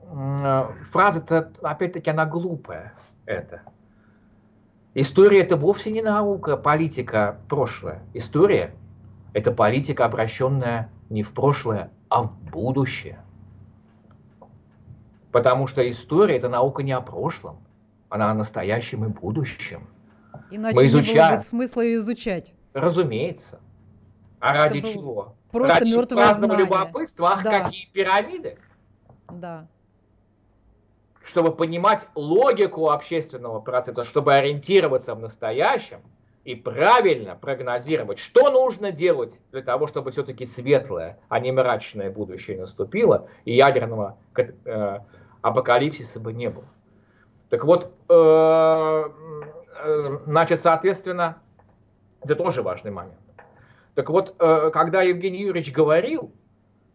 э, 0.02 0.64
фраза-то, 0.90 1.52
опять-таки, 1.62 2.10
она 2.10 2.26
глупая, 2.26 2.94
это. 3.26 3.62
История 4.94 5.42
это 5.42 5.58
вовсе 5.58 5.92
не 5.92 6.02
наука, 6.02 6.58
политика, 6.58 7.40
прошлое. 7.50 8.02
История 8.14 8.74
это 9.34 9.52
политика, 9.52 10.06
обращенная 10.06 10.90
не 11.10 11.24
в 11.24 11.34
прошлое, 11.34 11.92
а 12.10 12.24
в 12.24 12.34
будущее. 12.52 13.20
Потому 15.32 15.68
что 15.68 15.88
история– 15.90 16.36
это 16.38 16.50
наука 16.50 16.84
не 16.84 16.92
о 16.92 17.02
прошлом, 17.02 17.66
она 18.10 18.32
о 18.32 18.34
настоящем 18.34 19.06
и 19.06 19.08
будущем. 19.08 19.88
Иначе 20.50 20.76
Мы 20.76 20.86
изучаем... 20.86 21.16
не 21.16 21.30
было 21.30 21.38
бы 21.38 21.44
смысла 21.44 21.82
ее 21.82 21.98
изучать. 21.98 22.54
Разумеется. 22.74 23.60
А 24.40 24.56
это 24.56 24.76
ради 24.76 24.82
чего? 24.94 25.36
Просто 25.52 25.80
ради 25.80 25.90
мертвое 25.90 26.34
знание. 26.34 26.66
любопытства? 26.66 27.32
Ах, 27.34 27.44
да. 27.44 27.62
какие 27.62 27.88
пирамиды! 27.88 28.58
Да. 29.30 29.68
Чтобы 31.24 31.54
понимать 31.54 32.08
логику 32.16 32.90
общественного 32.90 33.60
процесса, 33.60 34.04
чтобы 34.04 34.34
ориентироваться 34.34 35.16
в 35.16 35.20
настоящем– 35.20 36.00
и 36.48 36.56
правильно 36.56 37.36
прогнозировать, 37.36 38.20
что 38.20 38.50
нужно 38.50 38.94
делать 38.94 39.34
для 39.52 39.62
того, 39.62 39.86
чтобы 39.86 40.12
все-таки 40.12 40.46
светлое, 40.46 41.20
а 41.28 41.42
не 41.42 41.52
мрачное 41.52 42.10
будущее 42.10 42.58
наступило, 42.58 43.28
и 43.44 43.54
ядерного 43.54 44.18
э, 44.38 45.00
апокалипсиса 45.42 46.22
бы 46.22 46.32
не 46.32 46.50
было. 46.50 46.64
Так 47.50 47.66
вот, 47.66 47.92
э, 48.08 48.14
э, 49.84 50.18
значит, 50.26 50.62
соответственно, 50.62 51.38
это 52.22 52.34
тоже 52.38 52.62
важный 52.62 52.92
момент. 52.92 53.20
Так 53.94 54.10
вот, 54.10 54.34
э, 54.40 54.70
когда 54.72 55.02
Евгений 55.02 55.42
Юрьевич 55.42 55.74
говорил, 55.74 56.32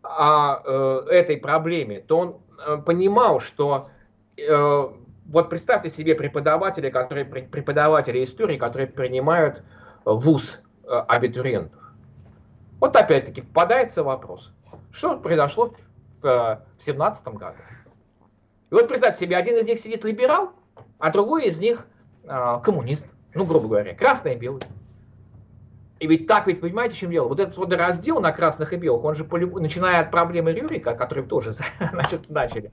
о 0.02 0.62
э, 0.64 1.08
этой 1.10 1.36
проблеме, 1.36 2.00
то 2.00 2.18
он 2.18 2.36
э, 2.66 2.78
понимал, 2.78 3.38
что 3.38 3.90
э, 4.38 4.88
вот 5.32 5.48
представьте 5.48 5.88
себе 5.88 6.14
преподаватели, 6.14 6.90
которые 6.90 7.24
преподаватели 7.24 8.22
истории, 8.22 8.58
которые 8.58 8.86
принимают 8.86 9.62
вуз 10.04 10.60
э, 10.84 10.88
абитуриентов. 11.08 11.80
Вот 12.80 12.94
опять-таки 12.94 13.40
впадается 13.40 14.04
вопрос, 14.04 14.52
что 14.92 15.16
произошло 15.16 15.72
в 16.20 16.60
2017 16.76 17.24
году. 17.28 17.56
И 18.70 18.74
вот 18.74 18.88
представьте 18.88 19.20
себе, 19.20 19.36
один 19.36 19.56
из 19.56 19.66
них 19.66 19.80
сидит 19.80 20.04
либерал, 20.04 20.52
а 20.98 21.10
другой 21.10 21.46
из 21.46 21.58
них 21.58 21.86
э, 22.24 22.60
коммунист, 22.62 23.06
ну, 23.32 23.46
грубо 23.46 23.68
говоря, 23.68 23.94
красный 23.94 24.34
и 24.34 24.36
белый. 24.36 24.62
И 25.98 26.06
ведь 26.06 26.26
так 26.26 26.46
ведь, 26.46 26.60
понимаете, 26.60 26.94
в 26.94 26.98
чем 26.98 27.10
дело? 27.10 27.28
Вот 27.28 27.40
этот 27.40 27.56
вот 27.56 27.72
раздел 27.72 28.20
на 28.20 28.32
красных 28.32 28.74
и 28.74 28.76
белых, 28.76 29.02
он 29.04 29.14
же, 29.14 29.24
полюб... 29.24 29.58
начиная 29.60 30.00
от 30.00 30.10
проблемы 30.10 30.52
Рюрика, 30.52 30.94
который 30.94 31.24
тоже 31.24 31.52
значит, 31.92 32.28
начали, 32.28 32.70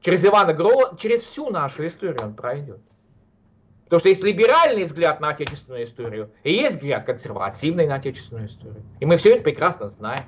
через 0.00 0.24
Ивана 0.24 0.52
Грозного, 0.52 0.96
через 0.98 1.22
всю 1.22 1.50
нашу 1.50 1.86
историю 1.86 2.18
он 2.22 2.34
пройдет. 2.34 2.80
Потому 3.84 4.00
что 4.00 4.08
есть 4.08 4.22
либеральный 4.22 4.84
взгляд 4.84 5.20
на 5.20 5.30
отечественную 5.30 5.82
историю, 5.82 6.30
и 6.44 6.52
есть 6.52 6.76
взгляд 6.76 7.04
консервативный 7.06 7.88
на 7.88 7.96
отечественную 7.96 8.46
историю. 8.46 8.84
И 9.00 9.04
мы 9.04 9.16
все 9.16 9.34
это 9.34 9.42
прекрасно 9.42 9.88
знаем. 9.88 10.24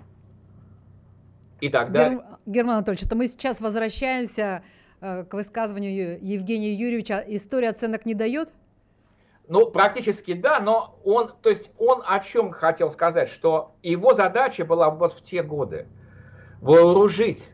И 1.61 1.69
так 1.69 1.93
далее. 1.93 2.19
Гер... 2.19 2.25
Герман 2.45 2.75
Анатольевич, 2.79 3.07
это 3.07 3.15
мы 3.15 3.29
сейчас 3.29 3.61
возвращаемся 3.61 4.65
э, 5.01 5.25
к 5.25 5.33
высказыванию 5.35 6.19
Евгения 6.21 6.75
Юрьевича. 6.75 7.23
История 7.29 7.69
оценок 7.69 8.05
не 8.05 8.15
дает? 8.15 8.53
Ну, 9.47 9.71
практически 9.71 10.33
да, 10.33 10.59
но 10.59 10.99
он, 11.05 11.31
то 11.41 11.49
есть 11.49 11.71
он 11.79 12.03
о 12.05 12.19
чем 12.19 12.51
хотел 12.51 12.91
сказать, 12.91 13.29
что 13.29 13.77
его 13.83 14.13
задача 14.13 14.65
была 14.65 14.91
вот 14.91 15.13
в 15.13 15.23
те 15.23 15.45
годы 15.45 15.87
вооружить 16.61 17.51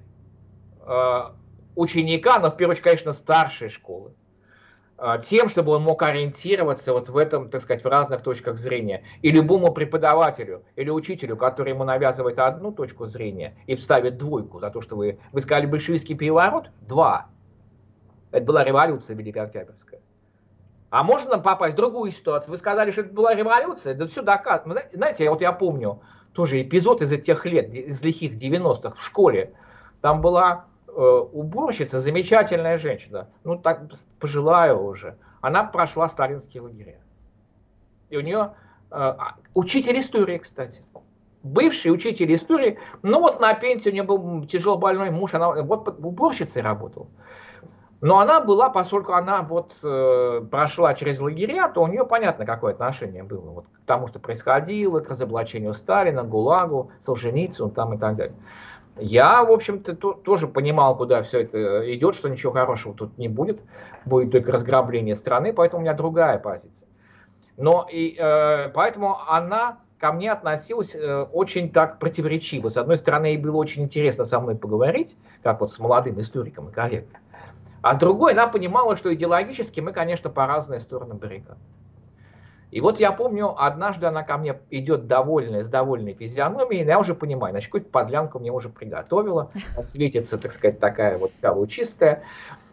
э, 0.86 1.20
ученика, 1.78 2.40
но 2.40 2.50
в 2.50 2.56
первую 2.56 2.72
очередь, 2.72 2.84
конечно, 2.84 3.12
старшей 3.12 3.68
школы, 3.68 4.12
э, 4.98 5.18
тем, 5.24 5.48
чтобы 5.48 5.72
он 5.72 5.82
мог 5.82 6.02
ориентироваться 6.02 6.92
вот 6.92 7.08
в 7.08 7.16
этом, 7.16 7.50
так 7.50 7.62
сказать, 7.62 7.84
в 7.84 7.86
разных 7.86 8.22
точках 8.22 8.58
зрения. 8.58 9.04
И 9.22 9.30
любому 9.30 9.72
преподавателю 9.72 10.64
или 10.74 10.90
учителю, 10.90 11.36
который 11.36 11.72
ему 11.72 11.84
навязывает 11.84 12.38
одну 12.40 12.72
точку 12.72 13.06
зрения 13.06 13.56
и 13.66 13.76
вставит 13.76 14.18
двойку 14.18 14.58
за 14.58 14.70
то, 14.70 14.80
что 14.80 14.96
вы, 14.96 15.20
вы 15.32 15.40
сказали 15.40 15.66
большевистский 15.66 16.16
переворот, 16.16 16.70
два. 16.80 17.28
Это 18.32 18.44
была 18.44 18.64
революция 18.64 19.14
Великая 19.14 19.42
Октябрьская. 19.42 20.00
А 20.90 21.04
можно 21.04 21.38
попасть 21.38 21.74
в 21.74 21.76
другую 21.76 22.10
ситуацию? 22.10 22.50
Вы 22.50 22.56
сказали, 22.56 22.90
что 22.90 23.02
это 23.02 23.12
была 23.12 23.34
революция, 23.34 23.94
да 23.94 24.06
все 24.06 24.22
доказано. 24.22 24.80
Знаете, 24.92 25.30
вот 25.30 25.42
я 25.42 25.52
помню 25.52 26.02
тоже 26.32 26.60
эпизод 26.60 27.02
из 27.02 27.22
тех 27.22 27.44
лет, 27.46 27.72
из 27.72 28.02
лихих 28.02 28.32
90-х 28.32 28.96
в 28.96 29.04
школе. 29.04 29.52
Там 30.00 30.20
была 30.20 30.64
уборщица, 31.02 32.00
замечательная 32.00 32.78
женщина, 32.78 33.28
ну 33.44 33.56
так 33.56 33.82
пожилая 34.18 34.74
уже. 34.74 35.16
Она 35.40 35.64
прошла 35.64 36.08
сталинские 36.08 36.62
лагеря. 36.62 36.98
И 38.10 38.16
у 38.16 38.20
нее 38.20 38.54
э, 38.90 38.94
а, 38.96 39.36
учитель 39.54 39.98
истории, 40.00 40.38
кстати. 40.38 40.82
Бывший 41.44 41.92
учитель 41.92 42.34
истории, 42.34 42.78
ну 43.02 43.20
вот 43.20 43.40
на 43.40 43.54
пенсии 43.54 43.90
у 43.90 43.92
нее 43.92 44.02
был 44.02 44.44
тяжело 44.46 44.76
больной 44.76 45.10
муж, 45.10 45.34
она 45.34 45.62
вот 45.62 45.88
уборщицей 46.00 46.62
работала. 46.62 47.06
Но 48.00 48.18
она 48.18 48.40
была, 48.40 48.70
поскольку 48.70 49.12
она 49.12 49.42
вот 49.42 49.76
э, 49.82 50.42
прошла 50.50 50.94
через 50.94 51.20
лагеря, 51.20 51.68
то 51.68 51.82
у 51.82 51.86
нее 51.88 52.04
понятно, 52.06 52.46
какое 52.46 52.72
отношение 52.72 53.24
было 53.24 53.50
вот, 53.50 53.64
к 53.66 53.86
тому, 53.86 54.06
что 54.06 54.20
происходило, 54.20 55.00
к 55.00 55.08
разоблачению 55.08 55.74
Сталина, 55.74 56.22
ГУЛАГу, 56.22 56.92
Солженицыну 57.00 57.70
там 57.70 57.94
и 57.94 57.98
так 57.98 58.16
далее. 58.16 58.36
Я, 59.00 59.44
в 59.44 59.52
общем-то, 59.52 59.94
то, 59.96 60.12
тоже 60.12 60.48
понимал, 60.48 60.96
куда 60.96 61.22
все 61.22 61.40
это 61.40 61.94
идет, 61.94 62.14
что 62.14 62.28
ничего 62.28 62.52
хорошего 62.52 62.94
тут 62.94 63.16
не 63.18 63.28
будет, 63.28 63.60
будет 64.04 64.32
только 64.32 64.52
разграбление 64.52 65.16
страны, 65.16 65.52
поэтому 65.52 65.80
у 65.80 65.82
меня 65.82 65.94
другая 65.94 66.38
позиция. 66.38 66.88
Но 67.56 67.86
и 67.90 68.16
э, 68.18 68.68
поэтому 68.70 69.18
она 69.28 69.80
ко 69.98 70.12
мне 70.12 70.30
относилась 70.30 70.94
э, 70.94 71.22
очень 71.32 71.70
так 71.70 71.98
противоречиво. 71.98 72.68
С 72.68 72.76
одной 72.76 72.96
стороны, 72.96 73.26
ей 73.26 73.38
было 73.38 73.56
очень 73.56 73.82
интересно 73.82 74.24
со 74.24 74.40
мной 74.40 74.54
поговорить, 74.56 75.16
как 75.42 75.60
вот 75.60 75.72
с 75.72 75.78
молодым 75.78 76.20
историком 76.20 76.68
и 76.68 76.72
коллегой. 76.72 77.08
А 77.82 77.94
с 77.94 77.98
другой, 77.98 78.32
она 78.32 78.48
понимала, 78.48 78.96
что 78.96 79.12
идеологически 79.12 79.80
мы, 79.80 79.92
конечно, 79.92 80.30
по 80.30 80.46
разные 80.46 80.80
стороны 80.80 81.14
баррикад. 81.14 81.58
И 82.70 82.80
вот 82.80 83.00
я 83.00 83.12
помню, 83.12 83.54
однажды 83.56 84.06
она 84.06 84.22
ко 84.22 84.36
мне 84.36 84.60
идет 84.70 85.06
довольная, 85.06 85.62
с 85.62 85.68
довольной 85.68 86.14
физиономией, 86.14 86.84
я 86.84 86.98
уже 86.98 87.14
понимаю, 87.14 87.52
значит, 87.52 87.68
какую-то 87.68 87.90
подлянку 87.90 88.38
мне 88.38 88.52
уже 88.52 88.68
приготовила, 88.68 89.50
светится, 89.80 90.38
так 90.38 90.52
сказать, 90.52 90.78
такая 90.78 91.18
вот 91.18 91.70
чистая. 91.70 92.24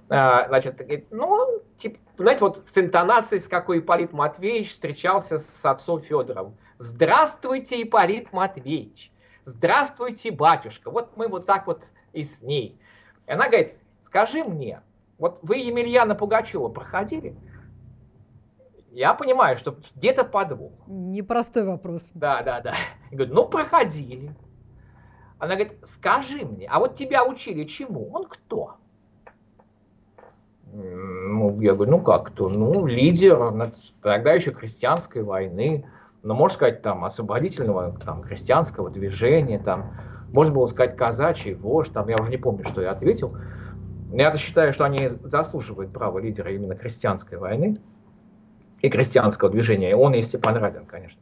А, 0.09 0.47
значит, 0.47 0.75
говорит, 0.75 1.07
ну, 1.09 1.61
типа, 1.77 1.97
знаете, 2.17 2.41
вот 2.41 2.67
с 2.67 2.77
интонацией, 2.77 3.39
с 3.39 3.47
какой 3.47 3.79
Ипполит 3.79 4.13
Матвеевич 4.13 4.69
встречался 4.69 5.39
с 5.39 5.65
отцом 5.65 6.01
Федором. 6.01 6.55
Здравствуйте, 6.77 7.81
Ипполит 7.81 8.31
Матвеевич! 8.31 9.11
Здравствуйте, 9.45 10.31
батюшка! 10.31 10.91
Вот 10.91 11.15
мы 11.15 11.27
вот 11.27 11.45
так 11.45 11.65
вот 11.67 11.85
и 12.13 12.21
с 12.21 12.41
ней. 12.41 12.77
И 13.27 13.31
она 13.31 13.47
говорит, 13.47 13.75
скажи 14.03 14.43
мне, 14.43 14.81
вот 15.17 15.39
вы 15.41 15.57
Емельяна 15.57 16.13
Пугачева 16.13 16.67
проходили? 16.67 17.35
Я 18.95 19.13
понимаю, 19.13 19.57
что 19.57 19.75
где-то 19.97 20.23
подвох. 20.23 20.71
Непростой 20.87 21.65
вопрос. 21.65 22.09
Да, 22.13 22.41
да, 22.43 22.61
да. 22.61 22.75
Я 23.11 23.17
говорю, 23.17 23.33
ну 23.33 23.45
проходили. 23.45 24.33
Она 25.37 25.55
говорит, 25.55 25.73
скажи 25.83 26.45
мне, 26.45 26.65
а 26.67 26.79
вот 26.79 26.95
тебя 26.95 27.25
учили 27.25 27.65
чему? 27.65 28.09
Он 28.13 28.23
кто? 28.23 28.77
Ну, 30.71 31.59
я 31.59 31.73
говорю, 31.73 31.91
ну 31.91 31.99
как 31.99 32.27
кто? 32.27 32.47
Ну, 32.47 32.85
лидер 32.85 33.69
тогда 34.01 34.31
еще 34.31 34.51
крестьянской 34.51 35.23
войны, 35.23 35.85
ну, 36.23 36.33
можно 36.33 36.55
сказать, 36.55 36.81
там, 36.81 37.03
освободительного 37.03 37.99
там, 37.99 38.21
крестьянского 38.21 38.89
движения, 38.89 39.59
там, 39.59 39.91
можно 40.33 40.53
было 40.53 40.67
сказать, 40.67 40.95
казачий 40.95 41.53
вождь, 41.53 41.91
там, 41.91 42.07
я 42.07 42.15
уже 42.15 42.31
не 42.31 42.37
помню, 42.37 42.63
что 42.63 42.79
я 42.79 42.91
ответил. 42.91 43.37
Я 44.13 44.35
считаю, 44.37 44.71
что 44.71 44.85
они 44.85 45.19
заслуживают 45.23 45.91
права 45.91 46.19
лидера 46.19 46.49
именно 46.49 46.75
крестьянской 46.75 47.37
войны 47.37 47.81
и 48.85 48.89
крестьянского 48.89 49.49
движения. 49.49 49.95
Он 49.95 50.13
и 50.13 50.21
Степан 50.21 50.57
Разин, 50.57 50.85
конечно. 50.85 51.21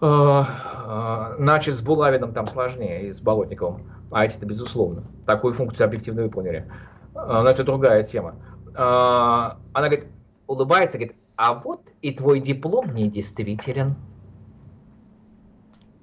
Э, 0.00 0.42
э, 0.44 1.34
значит, 1.38 1.76
с 1.76 1.80
Булавиным 1.80 2.32
там 2.32 2.48
сложнее, 2.48 3.06
и 3.06 3.10
с 3.12 3.20
Болотниковым. 3.20 3.88
А 4.10 4.24
эти-то 4.24 4.46
безусловно. 4.46 5.04
Такую 5.26 5.54
функцию 5.54 5.86
объективно 5.86 6.22
выполнили. 6.24 6.68
Э, 7.14 7.40
но 7.42 7.48
это 7.48 7.62
другая 7.64 8.02
тема. 8.02 8.34
Она 8.74 9.58
говорит, 9.74 10.06
улыбается, 10.46 10.96
говорит, 10.96 11.14
а 11.36 11.54
вот 11.54 11.92
и 12.00 12.10
твой 12.10 12.40
диплом 12.40 12.94
недействителен. 12.94 13.96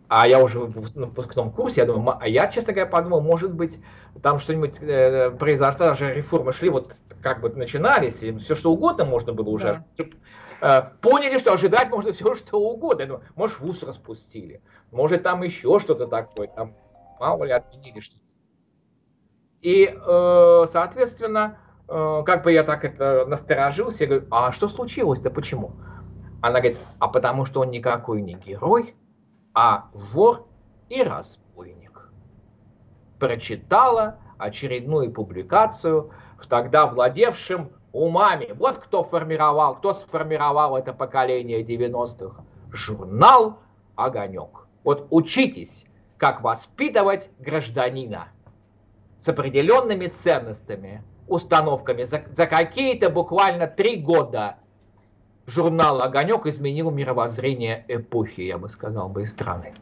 А 0.09 0.27
я 0.27 0.43
уже 0.43 0.59
на 0.59 1.05
выпускном 1.05 1.51
курсе, 1.51 1.81
я 1.81 1.85
думаю, 1.85 2.17
а 2.19 2.27
я, 2.27 2.47
честно 2.47 2.73
говоря, 2.73 2.89
подумал, 2.89 3.21
может 3.21 3.53
быть, 3.53 3.79
там 4.23 4.39
что-нибудь 4.39 4.81
э, 4.81 5.29
произошло, 5.29 5.85
даже 5.85 6.11
реформы 6.11 6.51
шли, 6.51 6.69
вот 6.69 6.95
как 7.21 7.41
бы 7.41 7.49
начинались, 7.49 8.23
и 8.23 8.35
все 8.39 8.55
что 8.55 8.71
угодно 8.71 9.05
можно 9.05 9.33
было 9.33 9.49
уже. 9.49 9.83
Да. 9.99 10.05
Э, 10.61 10.81
поняли, 11.01 11.37
что 11.37 11.53
ожидать 11.53 11.91
можно 11.91 12.11
все 12.11 12.33
что 12.33 12.59
угодно. 12.59 13.05
Ну, 13.05 13.19
может, 13.35 13.59
вуз 13.59 13.83
распустили, 13.83 14.63
может, 14.89 15.21
там 15.21 15.43
еще 15.43 15.77
что-то 15.77 16.07
такое, 16.07 16.47
там, 16.47 16.73
мало 17.19 17.43
ли, 17.43 17.51
отменили 17.51 17.99
что-то. 17.99 18.23
И, 19.61 19.95
э, 19.95 20.65
соответственно, 20.71 21.59
э, 21.87 22.23
как 22.25 22.43
бы 22.43 22.51
я 22.51 22.63
так 22.63 22.83
это 22.83 23.27
насторожился, 23.27 24.05
я 24.05 24.07
говорю, 24.07 24.25
а 24.31 24.51
что 24.51 24.67
случилось-то, 24.67 25.29
почему? 25.29 25.73
Она 26.41 26.61
говорит, 26.61 26.79
а 26.97 27.09
потому 27.09 27.45
что 27.45 27.61
он 27.61 27.69
никакой 27.69 28.21
не 28.21 28.33
герой, 28.33 28.95
а 29.53 29.89
вор 29.93 30.47
и 30.89 31.03
разбойник. 31.03 32.09
Прочитала 33.19 34.17
очередную 34.37 35.11
публикацию 35.11 36.11
в 36.37 36.47
тогда 36.47 36.87
владевшем 36.87 37.71
умами. 37.91 38.53
Вот 38.53 38.79
кто 38.79 39.03
формировал, 39.03 39.75
кто 39.75 39.93
сформировал 39.93 40.77
это 40.77 40.93
поколение 40.93 41.63
90-х. 41.63 42.43
Журнал 42.71 43.59
«Огонек». 43.95 44.67
Вот 44.83 45.07
учитесь, 45.09 45.85
как 46.17 46.41
воспитывать 46.41 47.29
гражданина 47.39 48.29
с 49.17 49.27
определенными 49.27 50.07
ценностями, 50.07 51.03
установками. 51.27 52.03
За, 52.03 52.23
за 52.31 52.47
какие-то 52.47 53.09
буквально 53.09 53.67
три 53.67 53.97
года 53.97 54.57
журнал 55.49 56.01
«Огонек» 56.01 56.45
изменил 56.45 56.91
мировоззрение 56.91 57.83
эпохи, 57.87 58.41
я 58.41 58.57
бы 58.57 58.69
сказал 58.69 59.09
бы, 59.09 59.23
и 59.23 59.25
страны. 59.25 59.73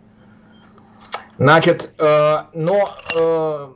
Значит, 1.38 1.92
э, 2.00 2.38
но 2.54 2.90
э, 3.16 3.74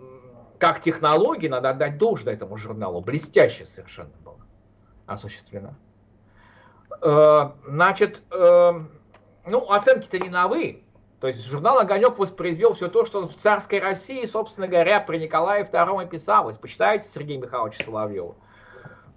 как 0.57 0.79
технологии 0.79 1.47
надо 1.47 1.69
отдать 1.69 1.97
должное 1.97 2.33
этому 2.33 2.57
журналу. 2.57 3.01
Блестяще 3.01 3.65
совершенно 3.65 4.11
было 4.23 4.37
осуществлено. 5.05 5.75
Э, 7.01 7.51
значит, 7.67 8.21
э, 8.31 8.73
ну, 9.45 9.71
оценки-то 9.71 10.19
не 10.19 10.29
новые. 10.29 10.81
То 11.19 11.27
есть 11.27 11.45
журнал 11.45 11.77
«Огонек» 11.77 12.17
воспроизвел 12.17 12.73
все 12.73 12.87
то, 12.87 13.05
что 13.05 13.27
в 13.27 13.35
царской 13.35 13.79
России, 13.79 14.25
собственно 14.25 14.67
говоря, 14.67 14.99
при 14.99 15.19
Николае 15.19 15.63
II 15.63 16.07
писалось. 16.09 16.57
Почитайте 16.57 17.07
Сергея 17.07 17.39
Михайловича 17.39 17.83
Соловьева. 17.83 18.35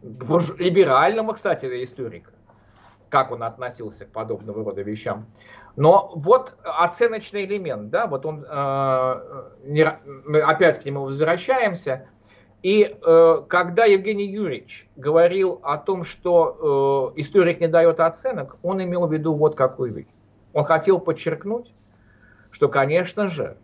Либерального, 0.03 1.33
кстати, 1.33 1.65
историка. 1.83 2.31
Как 3.15 3.31
он 3.31 3.45
относился 3.45 4.07
к 4.07 4.09
подобного 4.11 4.65
рода 4.65 4.83
вещам. 4.83 5.27
Но 5.77 6.11
вот 6.17 6.57
оценочный 6.65 7.45
элемент, 7.45 7.89
да, 7.89 8.09
вот 8.09 8.27
он, 8.27 8.45
э, 8.45 9.51
не, 9.63 9.87
мы 10.25 10.41
опять 10.41 10.83
к 10.83 10.85
нему 10.85 11.03
возвращаемся. 11.03 12.09
И 12.65 12.83
э, 12.83 13.43
когда 13.49 13.85
Евгений 13.85 14.27
Юрьевич 14.27 14.89
говорил 14.97 15.61
о 15.63 15.79
том, 15.79 16.03
что 16.03 17.13
э, 17.15 17.21
историк 17.21 17.61
не 17.61 17.69
дает 17.69 18.01
оценок, 18.01 18.57
он 18.65 18.83
имел 18.83 19.07
в 19.07 19.13
виду 19.13 19.33
вот 19.33 19.55
какую 19.55 19.95
вещь. 19.95 20.09
Он 20.53 20.65
хотел 20.65 20.99
подчеркнуть, 20.99 21.73
что, 22.51 22.69
конечно 22.69 23.29
же, 23.29 23.57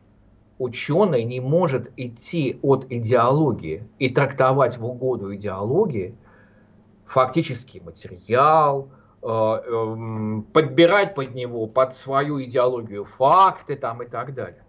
ученый 0.58 1.24
не 1.24 1.40
может 1.40 1.90
идти 1.96 2.60
от 2.62 2.86
идеологии 2.88 3.82
и 3.98 4.10
трактовать 4.10 4.78
в 4.78 4.86
угоду 4.86 5.34
идеологии 5.34 6.14
фактический 7.04 7.80
материал, 7.80 8.88
подбирать 9.20 11.14
под 11.14 11.34
него, 11.34 11.66
под 11.66 11.96
свою 11.96 12.42
идеологию 12.42 13.04
факты 13.04 13.76
там 13.76 14.02
и 14.02 14.06
так 14.06 14.34
далее. 14.34 14.64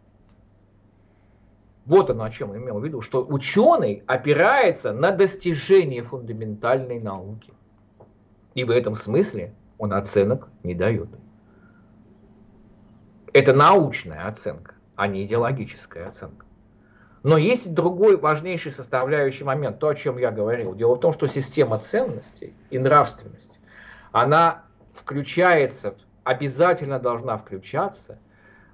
Вот 1.85 2.09
оно, 2.09 2.23
о 2.25 2.29
чем 2.29 2.53
я 2.53 2.59
имел 2.59 2.79
в 2.79 2.85
виду, 2.85 3.01
что 3.01 3.25
ученый 3.25 4.03
опирается 4.05 4.93
на 4.93 5.11
достижение 5.11 6.03
фундаментальной 6.03 6.99
науки. 6.99 7.53
И 8.53 8.63
в 8.63 8.69
этом 8.69 8.95
смысле 8.95 9.53
он 9.77 9.93
оценок 9.93 10.49
не 10.63 10.75
дает. 10.75 11.09
Это 13.33 13.53
научная 13.53 14.27
оценка, 14.27 14.75
а 14.95 15.07
не 15.07 15.25
идеологическая 15.25 16.07
оценка. 16.07 16.45
Но 17.23 17.37
есть 17.37 17.73
другой 17.73 18.17
важнейший 18.17 18.71
составляющий 18.71 19.43
момент, 19.43 19.79
то, 19.79 19.87
о 19.87 19.95
чем 19.95 20.17
я 20.17 20.31
говорил. 20.31 20.75
Дело 20.75 20.95
в 20.95 20.99
том, 20.99 21.13
что 21.13 21.27
система 21.27 21.79
ценностей 21.79 22.53
и 22.69 22.77
нравственности, 22.77 23.59
она 24.11 24.63
включается, 24.93 25.95
обязательно 26.23 26.99
должна 26.99 27.37
включаться 27.37 28.19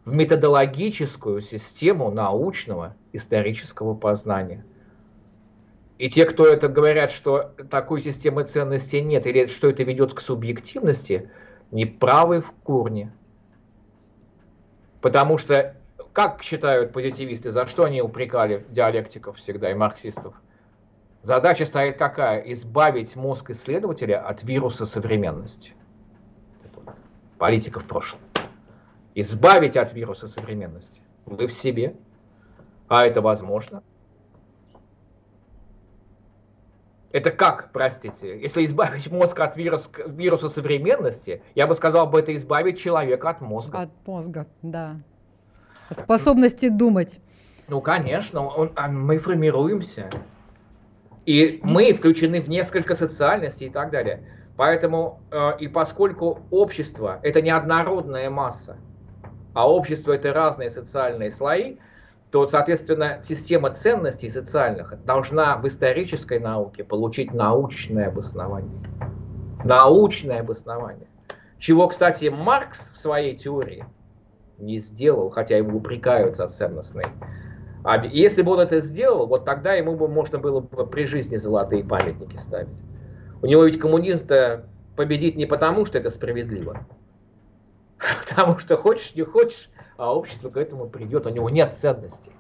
в 0.06 0.13
методологическую 0.13 1.41
систему 1.41 2.12
научного 2.12 2.95
исторического 3.13 3.93
познания. 3.93 4.65
И 5.97 6.10
те, 6.10 6.26
кто 6.26 6.45
это 6.45 6.67
говорят, 6.67 7.12
что 7.12 7.54
такой 7.69 8.02
системы 8.02 8.43
ценностей 8.43 9.02
нет, 9.02 9.26
или 9.26 9.47
что 9.47 9.69
это 9.69 9.84
ведет 9.84 10.13
к 10.13 10.21
субъективности, 10.21 11.30
неправы 11.71 12.41
в 12.41 12.52
корне. 12.63 13.12
Потому 15.02 15.38
что, 15.38 15.76
как 16.13 16.43
считают 16.43 16.93
позитивисты, 16.93 17.52
за 17.52 17.65
что 17.65 17.84
они 17.84 18.02
упрекали 18.02 18.65
диалектиков 18.69 19.38
всегда 19.38 19.71
и 19.71 19.73
марксистов? 19.73 20.36
Задача 21.28 21.66
стоит 21.66 21.98
какая? 21.98 22.40
Избавить 22.54 23.18
мозг 23.18 23.50
исследователя 23.50 24.26
от 24.26 24.44
вируса 24.44 24.86
современности. 24.86 25.74
Политика 27.38 27.82
в 27.82 27.84
прошлом. 27.84 28.22
Избавить 29.13 29.76
от 29.76 29.92
вируса 29.92 30.30
современности. 30.30 31.02
Вы 31.26 31.48
в 31.48 31.52
себе. 31.52 31.98
А 32.88 33.06
это 33.06 33.20
возможно. 33.20 33.84
Это 37.12 37.32
как, 37.32 37.74
простите, 37.74 38.40
если 38.40 38.63
избавить 38.63 39.12
мозг 39.12 39.38
от 39.42 39.58
вирус, 39.58 39.90
вируса 40.06 40.48
современности, 40.48 41.42
я 41.56 41.68
бы 41.68 41.76
сказал 41.76 42.08
бы, 42.08 42.20
это 42.20 42.34
избавить 42.36 42.80
человека 42.80 43.30
от 43.30 43.42
мозга. 43.42 43.82
От 43.82 43.90
мозга, 44.06 44.48
да. 44.62 44.96
От 45.90 46.00
способности 46.00 46.70
думать. 46.70 47.20
Ну, 47.68 47.82
конечно, 47.82 48.48
он, 48.48 48.72
а 48.76 48.88
мы 48.88 49.20
формируемся. 49.20 50.10
И 51.28 51.60
мы 51.62 51.94
включены 51.94 52.42
в 52.42 52.48
несколько 52.48 52.96
социальностей 52.96 53.68
и 53.68 53.70
так 53.70 53.92
далее. 53.92 54.24
Поэтому, 54.56 55.20
э, 55.30 55.58
и 55.60 55.68
поскольку 55.68 56.40
общество– 56.52 57.20
это 57.22 57.42
не 57.42 57.50
однородная 57.50 58.30
масса, 58.30 58.78
а 59.54 59.70
общество– 59.70 60.12
это 60.13 60.34
разные 60.34 60.70
социальные 60.70 61.32
слои, 61.32 61.76
то, 62.32 62.48
соответственно, 62.48 63.20
система 63.22 63.72
ценностей 63.72 64.30
социальных 64.30 64.94
должна 65.04 65.58
в 65.58 65.68
исторической 65.68 66.40
науке 66.40 66.86
получить 66.86 67.34
научное 67.34 68.08
обоснование. 68.08 68.80
Научное 69.66 70.40
обоснование. 70.40 71.10
Чего, 71.60 71.90
кстати, 71.90 72.28
Маркс 72.28 72.90
в 72.94 72.98
своей 72.98 73.36
теории 73.36 73.84
не 74.58 74.78
сделал, 74.78 75.30
хотя 75.30 75.58
его 75.58 75.78
упрекают 75.78 76.38
за 76.38 76.48
ценностный. 76.48 77.06
А 77.84 78.04
если 78.06 78.42
бы 78.42 78.54
он 78.54 78.60
это 78.60 78.80
сделал, 78.80 79.28
вот 79.28 79.46
тогда 79.46 79.74
ему 79.74 79.96
бы 79.96 80.08
можно 80.08 80.40
было 80.40 80.62
бы 80.62 80.86
при 80.86 81.06
жизни 81.06 81.38
золотые 81.38 81.84
памятники 81.84 82.38
ставить. 82.38 82.82
У 83.42 83.46
него 83.46 83.63
ведь 83.63 83.80
коммунизм 83.80 84.28
победит 84.96 85.36
не 85.36 85.46
потому, 85.46 85.86
что 85.86 85.98
это 85.98 86.10
справедливо, 86.10 86.86
а 88.00 88.26
потому 88.26 88.58
что 88.60 88.76
хочешь, 88.78 89.16
не 89.16 89.24
хочешь, 89.24 89.70
а 89.98 90.13
общество 90.13 90.50
к 90.50 90.58
этому 90.58 90.90
придет, 90.90 91.26
у 91.26 91.30
него 91.30 91.50
нет 91.50 91.76
ценностей. 91.76 92.32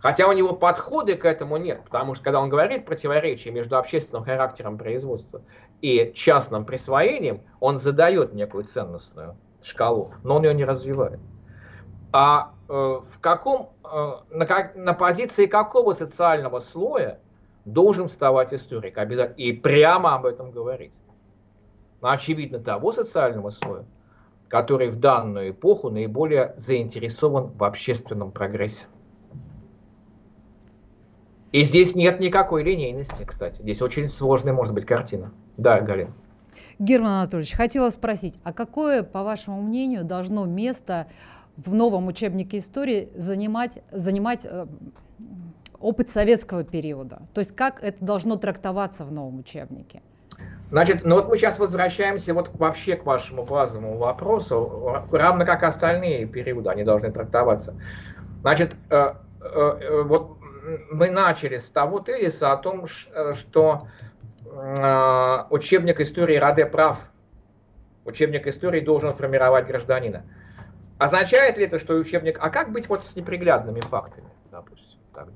Хотя 0.00 0.28
у 0.28 0.32
него 0.32 0.54
подходы 0.54 1.16
к 1.16 1.24
этому 1.24 1.56
нет, 1.56 1.82
потому 1.84 2.14
что 2.14 2.24
когда 2.24 2.40
он 2.40 2.48
говорит 2.48 2.86
противоречие 2.86 3.52
между 3.52 3.76
общественным 3.76 4.24
характером 4.24 4.78
производства 4.78 5.42
и 5.82 6.12
частным 6.14 6.64
присвоением, 6.64 7.42
он 7.58 7.78
задает 7.78 8.32
некую 8.32 8.64
ценностную 8.64 9.36
шкалу, 9.62 10.12
но 10.22 10.36
он 10.36 10.44
ее 10.44 10.54
не 10.54 10.64
развивает. 10.64 11.18
А 12.12 12.52
в 12.68 13.18
каком, 13.20 13.70
э, 13.82 14.12
на, 14.30 14.46
как, 14.46 14.76
на 14.76 14.92
позиции 14.92 15.46
какого 15.46 15.94
социального 15.94 16.60
слоя 16.60 17.18
должен 17.64 18.08
вставать 18.08 18.52
историк 18.52 18.98
обязательно 18.98 19.36
и 19.36 19.52
прямо 19.52 20.14
об 20.14 20.26
этом 20.26 20.50
говорить? 20.50 20.94
Очевидно, 22.00 22.58
того 22.58 22.92
социального 22.92 23.50
слоя, 23.50 23.84
который 24.48 24.90
в 24.90 25.00
данную 25.00 25.50
эпоху 25.50 25.90
наиболее 25.90 26.54
заинтересован 26.56 27.48
в 27.48 27.64
общественном 27.64 28.30
прогрессе. 28.30 28.86
И 31.50 31.64
здесь 31.64 31.94
нет 31.94 32.20
никакой 32.20 32.62
линейности, 32.62 33.24
кстати. 33.24 33.62
Здесь 33.62 33.80
очень 33.80 34.10
сложная 34.10 34.52
может 34.52 34.74
быть 34.74 34.84
картина. 34.84 35.32
Да, 35.56 35.80
Галина. 35.80 36.12
Герман 36.78 37.20
Анатольевич, 37.20 37.54
хотела 37.54 37.88
спросить, 37.90 38.38
а 38.44 38.52
какое, 38.52 39.02
по 39.02 39.22
вашему 39.22 39.62
мнению, 39.62 40.04
должно 40.04 40.44
место 40.44 41.08
в 41.64 41.74
новом 41.74 42.06
учебнике 42.06 42.58
истории 42.58 43.08
занимать, 43.16 43.82
занимать 43.90 44.44
э, 44.44 44.66
опыт 45.80 46.10
советского 46.10 46.64
периода? 46.64 47.22
То 47.34 47.40
есть 47.40 47.54
как 47.54 47.82
это 47.82 48.04
должно 48.04 48.36
трактоваться 48.36 49.04
в 49.04 49.12
новом 49.12 49.40
учебнике? 49.40 50.02
Значит, 50.70 51.04
ну 51.04 51.16
вот 51.16 51.28
мы 51.28 51.36
сейчас 51.38 51.58
возвращаемся 51.58 52.34
вот 52.34 52.50
вообще 52.54 52.94
к 52.96 53.04
вашему 53.04 53.44
базовому 53.44 53.96
вопросу, 53.96 55.04
равно 55.10 55.44
как 55.44 55.62
остальные 55.62 56.26
периоды, 56.26 56.68
они 56.68 56.84
должны 56.84 57.10
трактоваться. 57.10 57.74
Значит, 58.42 58.74
э, 58.90 59.14
э, 59.40 59.78
э 59.80 60.02
вот 60.02 60.38
мы 60.90 61.10
начали 61.10 61.56
с 61.56 61.68
того 61.70 62.00
тезиса 62.00 62.52
о 62.52 62.56
том, 62.56 62.84
э, 62.84 63.34
что 63.34 63.88
э, 64.44 65.44
учебник 65.50 66.00
истории 66.00 66.36
Раде 66.36 66.66
прав. 66.66 66.98
Учебник 68.04 68.46
истории 68.46 68.80
должен 68.80 69.14
формировать 69.14 69.66
гражданина. 69.66 70.24
Означает 70.98 71.56
ли 71.58 71.64
это, 71.64 71.78
что 71.78 71.94
учебник... 71.94 72.38
А 72.40 72.50
как 72.50 72.72
быть 72.72 72.88
вот 72.88 73.06
с 73.06 73.14
неприглядными 73.14 73.80
фактами, 73.80 74.28
допустим, 74.50 74.98
тогда? 75.14 75.32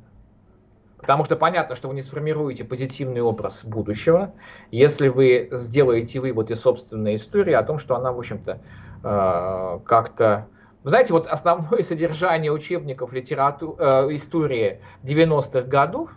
Потому 0.99 1.25
что 1.25 1.37
понятно, 1.37 1.75
что 1.75 1.89
вы 1.89 1.95
не 1.95 2.03
сформируете 2.03 2.65
позитивный 2.65 3.21
образ 3.21 3.65
будущего, 3.65 4.33
если 4.71 5.09
вы 5.09 5.49
сделаете 5.53 6.21
вывод 6.21 6.51
из 6.51 6.61
собственной 6.61 7.17
истории 7.17 7.53
о 7.53 7.63
том, 7.63 7.79
что 7.79 7.97
она, 7.97 8.13
в 8.13 8.19
общем-то, 8.19 8.61
э, 9.03 9.79
как-то... 9.85 10.47
Знаете, 10.85 11.13
вот 11.13 11.27
основное 11.27 11.83
содержание 11.83 12.53
учебников 12.53 13.13
литерату... 13.13 13.77
э, 13.79 14.15
истории 14.15 14.81
90-х 15.05 15.63
годов 15.63 16.11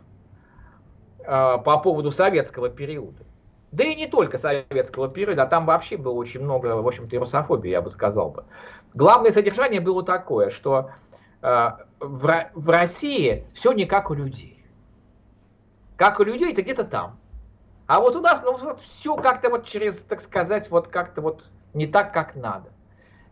э, 1.20 1.26
по 1.26 1.80
поводу 1.80 2.12
советского 2.12 2.70
периода, 2.70 3.24
да 3.76 3.84
и 3.84 3.96
не 3.96 4.08
только 4.08 4.38
советского 4.38 5.10
периода, 5.10 5.44
а 5.44 5.48
там 5.48 5.66
вообще 5.66 5.98
было 5.98 6.14
очень 6.14 6.42
много, 6.42 6.68
в 6.68 6.88
общем-то, 6.88 7.18
русофобии, 7.20 7.70
я 7.70 7.82
бы 7.82 7.92
сказал 7.92 8.30
бы. 8.30 8.46
Главное 8.94 9.32
содержание 9.32 9.82
было 9.82 10.04
такое, 10.04 10.50
что 10.50 10.92
э, 11.42 11.70
в, 12.00 12.50
в 12.54 12.70
России 12.70 13.46
все 13.54 13.72
не 13.72 13.86
как 13.86 14.10
у 14.10 14.14
людей 14.14 14.56
как 15.96 16.20
у 16.20 16.24
людей, 16.24 16.52
это 16.52 16.62
где-то 16.62 16.84
там. 16.84 17.20
А 17.88 18.00
вот 18.00 18.16
у 18.16 18.22
нас, 18.22 18.42
ну, 18.44 18.58
вот 18.58 18.82
все 18.82 19.16
как-то 19.16 19.50
вот 19.50 19.66
через, 19.66 20.00
так 20.00 20.22
сказать, 20.22 20.70
вот 20.72 20.88
как-то 20.88 21.22
вот 21.22 21.52
не 21.74 21.88
так, 21.88 22.12
как 22.14 22.36
надо. 22.36 22.72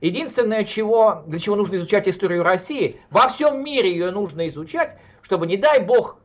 Единственное, 0.02 0.64
чего, 0.64 1.24
для 1.26 1.40
чего 1.40 1.56
нужно 1.56 1.76
изучать 1.76 2.08
историю 2.08 2.44
России, 2.44 3.02
во 3.10 3.28
всем 3.30 3.64
мире 3.64 3.92
ее 3.92 4.12
нужно 4.12 4.48
изучать, 4.48 4.98
чтобы, 5.22 5.48
не 5.48 5.58
дай 5.58 5.80
бог, 5.80 6.18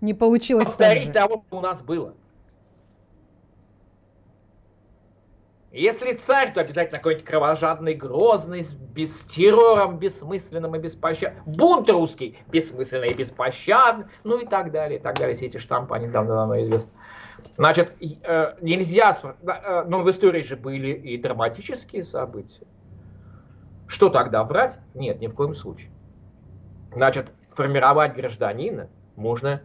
не 0.00 0.14
получилось 0.14 0.68
повторить 0.68 1.12
того, 1.12 1.44
что 1.46 1.58
у 1.58 1.60
нас 1.60 1.80
было. 1.80 2.14
Если 5.72 6.12
царь, 6.12 6.52
то 6.52 6.60
обязательно 6.60 6.98
какой-нибудь 6.98 7.24
кровожадный, 7.26 7.94
грозный, 7.94 8.62
без 8.92 9.22
террором, 9.22 9.98
бессмысленным 9.98 10.76
и 10.76 10.78
беспощадным. 10.78 11.42
Бунт 11.46 11.88
русский, 11.88 12.36
бессмысленный 12.48 13.12
и 13.12 13.14
беспощадный, 13.14 14.04
ну 14.22 14.38
и 14.38 14.46
так 14.46 14.70
далее, 14.70 14.98
и 14.98 15.02
так 15.02 15.16
далее. 15.16 15.34
Все 15.34 15.46
эти 15.46 15.56
штампы, 15.56 15.94
они 15.94 16.08
давно-давно 16.08 16.60
известны. 16.60 16.92
Значит, 17.56 17.94
э, 18.00 18.54
нельзя, 18.60 19.16
э, 19.22 19.84
но 19.86 20.02
в 20.02 20.10
истории 20.10 20.42
же 20.42 20.56
были 20.56 20.90
и 20.90 21.16
драматические 21.16 22.04
события. 22.04 22.66
Что 23.86 24.10
тогда, 24.10 24.44
врать? 24.44 24.78
Нет, 24.92 25.20
ни 25.20 25.26
в 25.26 25.34
коем 25.34 25.54
случае. 25.54 25.90
Значит, 26.94 27.32
формировать 27.54 28.14
гражданина 28.14 28.90
можно 29.16 29.62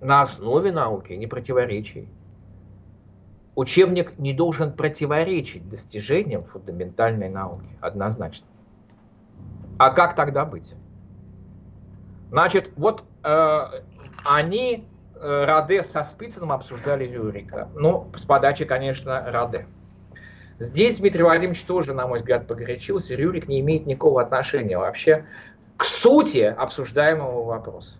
на 0.00 0.22
основе 0.22 0.70
науки, 0.70 1.12
не 1.14 1.26
противоречий. 1.26 2.08
Учебник 3.54 4.18
не 4.18 4.32
должен 4.32 4.72
противоречить 4.72 5.68
достижениям 5.68 6.42
фундаментальной 6.42 7.28
науки, 7.28 7.68
однозначно. 7.80 8.46
А 9.78 9.90
как 9.90 10.16
тогда 10.16 10.44
быть? 10.44 10.74
Значит, 12.30 12.70
вот 12.76 13.04
э, 13.24 13.60
они, 14.24 14.86
э, 15.16 15.44
Раде 15.44 15.82
со 15.82 16.02
Спицыным 16.02 16.50
обсуждали 16.50 17.04
Рюрика. 17.04 17.68
Ну, 17.74 18.10
с 18.16 18.22
подачи, 18.22 18.64
конечно, 18.64 19.22
Раде. 19.30 19.66
Здесь 20.58 20.98
Дмитрий 20.98 21.24
Владимирович 21.24 21.62
тоже, 21.64 21.92
на 21.92 22.06
мой 22.06 22.20
взгляд, 22.20 22.46
погорячился. 22.46 23.14
Рюрик 23.14 23.48
не 23.48 23.60
имеет 23.60 23.84
никакого 23.84 24.22
отношения 24.22 24.78
вообще 24.78 25.26
к 25.76 25.84
сути 25.84 26.38
обсуждаемого 26.38 27.44
вопроса. 27.44 27.96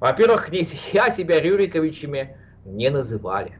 Во-первых, 0.00 0.46
князья 0.46 1.10
себя 1.10 1.38
Рюриковичами 1.38 2.36
не 2.64 2.88
называли. 2.88 3.58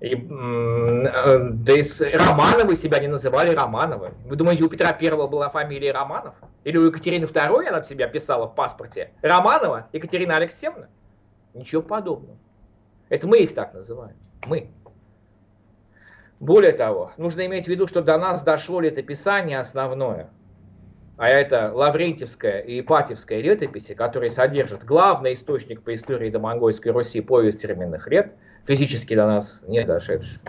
И, 0.00 0.14
э, 0.14 1.48
да 1.50 1.72
и 1.72 1.82
Романовы 2.16 2.76
себя 2.76 3.00
не 3.00 3.08
называли 3.08 3.52
Романовы. 3.52 4.14
Вы 4.26 4.36
думаете, 4.36 4.62
у 4.62 4.68
Петра 4.68 4.92
Первого 4.92 5.26
была 5.26 5.48
фамилия 5.48 5.90
Романов? 5.92 6.34
Или 6.62 6.76
у 6.76 6.86
Екатерины 6.86 7.26
Второй 7.26 7.66
она 7.66 7.82
себя 7.82 8.06
писала 8.06 8.46
в 8.46 8.54
паспорте? 8.54 9.10
Романова 9.22 9.88
Екатерина 9.92 10.36
Алексеевна? 10.36 10.86
Ничего 11.52 11.82
подобного. 11.82 12.36
Это 13.08 13.26
мы 13.26 13.38
их 13.38 13.54
так 13.54 13.74
называем. 13.74 14.16
Мы. 14.46 14.70
Более 16.38 16.72
того, 16.72 17.10
нужно 17.16 17.44
иметь 17.46 17.64
в 17.64 17.68
виду, 17.68 17.88
что 17.88 18.00
до 18.00 18.18
нас 18.18 18.44
дошло 18.44 18.80
летописание 18.80 19.58
основное, 19.58 20.30
а 21.16 21.28
это 21.28 21.72
Лаврентьевская 21.74 22.60
и 22.60 22.78
Ипатьевская 22.78 23.40
летописи, 23.40 23.94
которые 23.94 24.30
содержат 24.30 24.84
главный 24.84 25.34
источник 25.34 25.82
по 25.82 25.92
истории 25.92 26.30
домонгольской 26.30 26.92
Руси 26.92 27.20
повесть 27.20 27.64
временных 27.64 28.06
лет– 28.06 28.34
физически 28.66 29.14
до 29.14 29.26
нас 29.26 29.62
не 29.66 29.84
дошедших. 29.84 30.40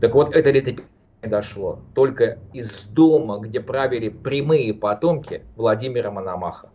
Так 0.00 0.14
вот, 0.14 0.34
это 0.34 0.50
летописание 0.50 0.88
дошло 1.22 1.80
только 1.94 2.38
из 2.52 2.84
дома, 2.84 3.38
где 3.38 3.60
правили 3.60 4.08
прямые 4.08 4.72
потомки 4.74 5.42
Владимира 5.56 6.10
Мономаха. 6.10 6.70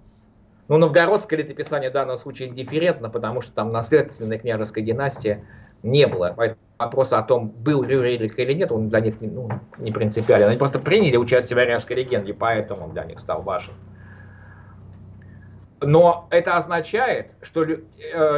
Ну, 0.67 0.77
новгородское 0.77 1.39
летописание 1.39 1.89
в 1.89 1.93
данном 1.93 2.17
случае 2.17 2.49
индифферентно, 2.49 3.09
потому 3.09 3.41
что 3.41 3.51
там 3.51 3.71
наследственной 3.71 4.39
княжеской 4.39 4.83
династии 4.83 5.45
не 5.83 6.07
было. 6.07 6.33
Поэтому 6.35 6.59
вопрос 6.79 7.13
о 7.13 7.21
том, 7.21 7.49
был 7.49 7.83
Рюрик 7.83 8.39
или 8.39 8.53
нет, 8.53 8.71
он 8.71 8.89
для 8.89 9.01
них 9.01 9.15
ну, 9.19 9.49
не 9.77 9.91
принципиален. 9.91 10.47
Они 10.47 10.57
просто 10.57 10.79
приняли 10.79 11.17
участие 11.17 11.55
в 11.55 11.59
варяжской 11.59 11.97
легенде, 11.97 12.33
поэтому 12.33 12.85
он 12.85 12.93
для 12.93 13.03
них 13.03 13.19
стал 13.19 13.41
важен. 13.41 13.73
Но 15.85 16.27
это 16.29 16.55
означает, 16.55 17.35
что 17.41 17.63
э, 17.63 17.77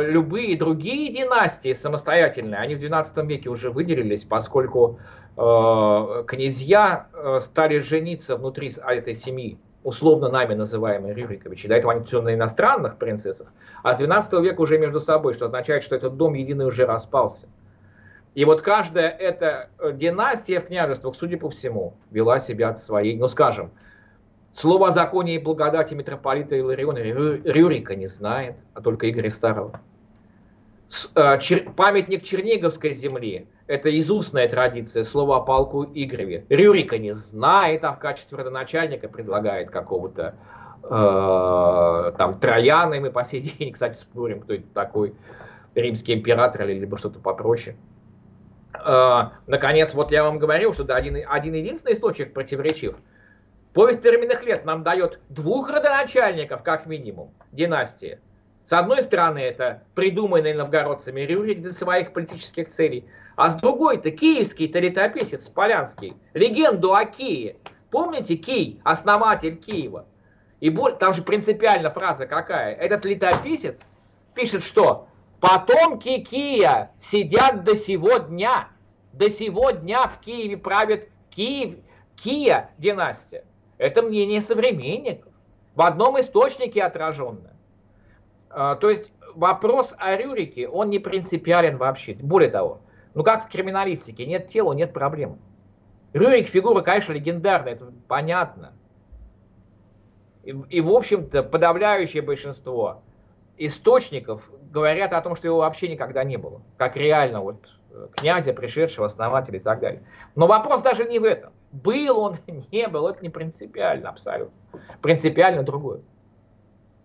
любые 0.10 0.58
другие 0.58 1.12
династии 1.14 1.74
самостоятельные, 1.74 2.60
они 2.60 2.76
в 2.76 2.84
XII 2.84 3.26
веке 3.26 3.50
уже 3.50 3.70
выделились, 3.70 4.24
поскольку 4.24 5.00
э, 5.38 6.24
князья 6.28 7.08
э, 7.14 7.40
стали 7.42 7.80
жениться 7.80 8.36
внутри 8.36 8.72
этой 8.88 9.14
семьи, 9.14 9.60
условно 9.84 10.30
нами 10.30 10.56
называемые 10.56 11.14
Рюриковичи. 11.14 11.68
До 11.68 11.76
этого 11.76 11.94
они 11.94 12.04
все 12.06 12.22
на 12.22 12.34
иностранных 12.34 12.98
принцессах, 12.98 13.48
а 13.84 13.94
с 13.94 14.02
XII 14.02 14.42
века 14.42 14.62
уже 14.62 14.78
между 14.78 15.00
собой, 15.00 15.34
что 15.34 15.46
означает, 15.46 15.84
что 15.84 15.96
этот 15.96 16.18
дом 16.18 16.34
единый 16.34 16.66
уже 16.66 16.86
распался. 16.86 17.48
И 18.34 18.44
вот 18.44 18.62
каждая 18.62 19.10
эта 19.10 19.70
династия 19.94 20.60
в 20.60 20.66
княжествах, 20.66 21.16
судя 21.16 21.38
по 21.38 21.50
всему, 21.50 21.94
вела 22.12 22.40
себя 22.40 22.70
от 22.70 22.80
своей, 22.80 23.16
ну 23.16 23.28
скажем, 23.28 23.72
Слово 24.56 24.88
о 24.88 24.92
законе 24.92 25.36
и 25.36 25.38
благодати 25.38 25.94
митрополита 25.94 26.58
Илариона 26.58 27.00
Рюрика 27.00 27.94
не 27.94 28.08
знает, 28.08 28.56
а 28.74 28.80
только 28.80 29.10
Игоря 29.10 29.30
Старого. 29.30 29.82
Э, 31.14 31.38
памятник 31.76 32.24
Черниговской 32.24 32.92
земли– 32.92 33.48
это 33.68 34.00
изустная 34.00 34.48
традиция, 34.48 35.04
слово 35.04 35.38
о 35.38 35.42
полку 35.42 35.84
Игореве. 35.84 36.46
Рюрика 36.48 36.98
не 36.98 37.14
знает, 37.14 37.84
а 37.84 37.92
в 37.92 38.00
качестве 38.00 38.38
родоначальника 38.38 39.10
предлагает 39.10 39.72
какого-то 39.72 40.36
э, 40.84 42.12
там 42.18 42.40
Трояна, 42.40 42.94
и 42.94 43.00
мы 43.02 43.12
по 43.12 43.26
сей 43.26 43.42
день, 43.42 43.72
кстати, 43.74 43.98
спорим, 43.98 44.40
кто 44.40 44.54
это 44.54 44.68
такой, 44.74 45.14
римский 45.74 46.14
император 46.14 46.64
или 46.64 46.80
либо 46.80 46.98
что-то 46.98 47.20
попроще. 47.20 47.76
Э, 48.74 49.32
наконец, 49.48 49.94
вот 49.94 50.12
я 50.12 50.24
вам 50.24 50.40
говорил, 50.40 50.74
что 50.74 50.86
да, 50.86 50.96
один, 50.96 51.18
один 51.28 51.56
единственный 51.56 51.92
источник 51.92 52.34
противоречив– 52.34 52.96
Повесть 53.76 54.02
терминных 54.02 54.46
лет 54.46 54.64
нам 54.64 54.84
дает 54.84 55.20
двух 55.28 55.70
родоначальников, 55.70 56.64
как 56.64 56.86
минимум, 56.86 57.34
династии. 57.52 58.22
С 58.64 58.72
одной 58.72 59.04
стороны, 59.04 59.40
это 59.40 59.84
придуманный 59.96 60.54
новгородцами 60.54 61.20
Рюрик 61.20 61.62
для 61.62 61.72
своих 61.72 62.14
политических 62.14 62.70
целей, 62.70 63.06
а 63.36 63.50
с 63.50 63.56
другой, 63.56 63.98
это 63.98 64.12
киевский-то 64.12 64.80
летописец 64.80 65.50
Полянский, 65.50 66.16
легенду 66.34 66.94
о 66.94 67.04
Киеве. 67.04 67.58
Помните 67.92 68.38
Кий, 68.38 68.80
основатель 68.86 69.58
Киева? 69.58 70.06
И 70.62 70.72
там 70.98 71.14
же 71.14 71.22
принципиально 71.22 71.92
фраза 71.92 72.28
какая? 72.28 72.74
Этот 72.76 73.04
летописец 73.04 73.90
пишет, 74.34 74.64
что 74.64 75.10
потомки 75.42 76.22
Кия 76.22 76.92
сидят 76.98 77.66
до 77.66 77.76
сего 77.76 78.20
дня. 78.20 78.70
До 79.12 79.30
сего 79.30 79.72
дня 79.72 80.08
в 80.08 80.22
Киеве 80.22 80.56
правит 80.56 81.10
Киев, 81.30 81.76
Кия 82.16 82.70
династия. 82.78 83.44
Это 83.78 84.02
мнение 84.02 84.42
современников, 84.42 85.32
в 85.76 85.82
одном 85.82 86.20
источнике 86.20 86.84
отраженное. 86.84 87.56
А, 88.50 88.76
то 88.76 88.90
есть 88.90 89.12
вопрос 89.34 89.94
о 89.98 90.16
Рюрике, 90.16 90.68
он 90.68 90.90
не 90.90 91.00
принципиален 91.00 91.78
вообще. 91.78 92.14
Более 92.14 92.50
того, 92.50 92.82
ну 93.14 93.24
как 93.24 93.46
в 93.46 93.50
криминалистике, 93.50 94.26
нет 94.26 94.48
тела, 94.48 94.74
нет 94.74 94.94
проблем. 94.94 95.40
Рюрик 96.14 96.48
фигура, 96.48 96.82
конечно, 96.82 97.12
легендарная, 97.12 97.74
это 97.74 97.92
понятно. 98.08 98.74
И, 100.44 100.56
и 100.70 100.80
в 100.80 100.90
общем-то, 100.90 101.44
подавляющее 101.44 102.22
большинство 102.22 103.02
источников 103.58 104.50
говорят 104.72 105.12
о 105.12 105.22
том, 105.22 105.36
что 105.36 105.48
его 105.48 105.58
вообще 105.58 105.90
никогда 105.90 106.24
не 106.24 106.38
было. 106.38 106.62
Как 106.78 106.96
реально 106.96 107.42
вот 107.42 107.58
князя, 108.16 108.54
пришедшего, 108.54 109.06
основателя 109.06 109.58
и 109.60 109.62
так 109.62 109.80
далее. 109.80 110.04
Но 110.36 110.48
вопрос 110.48 110.82
даже 110.82 111.06
не 111.06 111.20
в 111.20 111.24
этом. 111.24 111.54
Был 111.84 112.20
он, 112.20 112.38
не 112.72 112.88
был, 112.88 113.08
это 113.08 113.22
не 113.22 113.30
принципиально 113.30 114.10
абсолютно. 114.10 114.56
Принципиально 115.02 115.64
другое. 115.64 116.02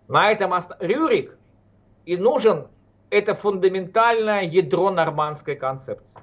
На 0.07 0.31
этом 0.31 0.53
ост... 0.53 0.71
Рюрик 0.79 1.37
и 2.05 2.17
нужен 2.17 2.67
это 3.09 3.35
фундаментальное 3.35 4.43
ядро 4.43 4.89
нормандской 4.89 5.55
концепции. 5.55 6.19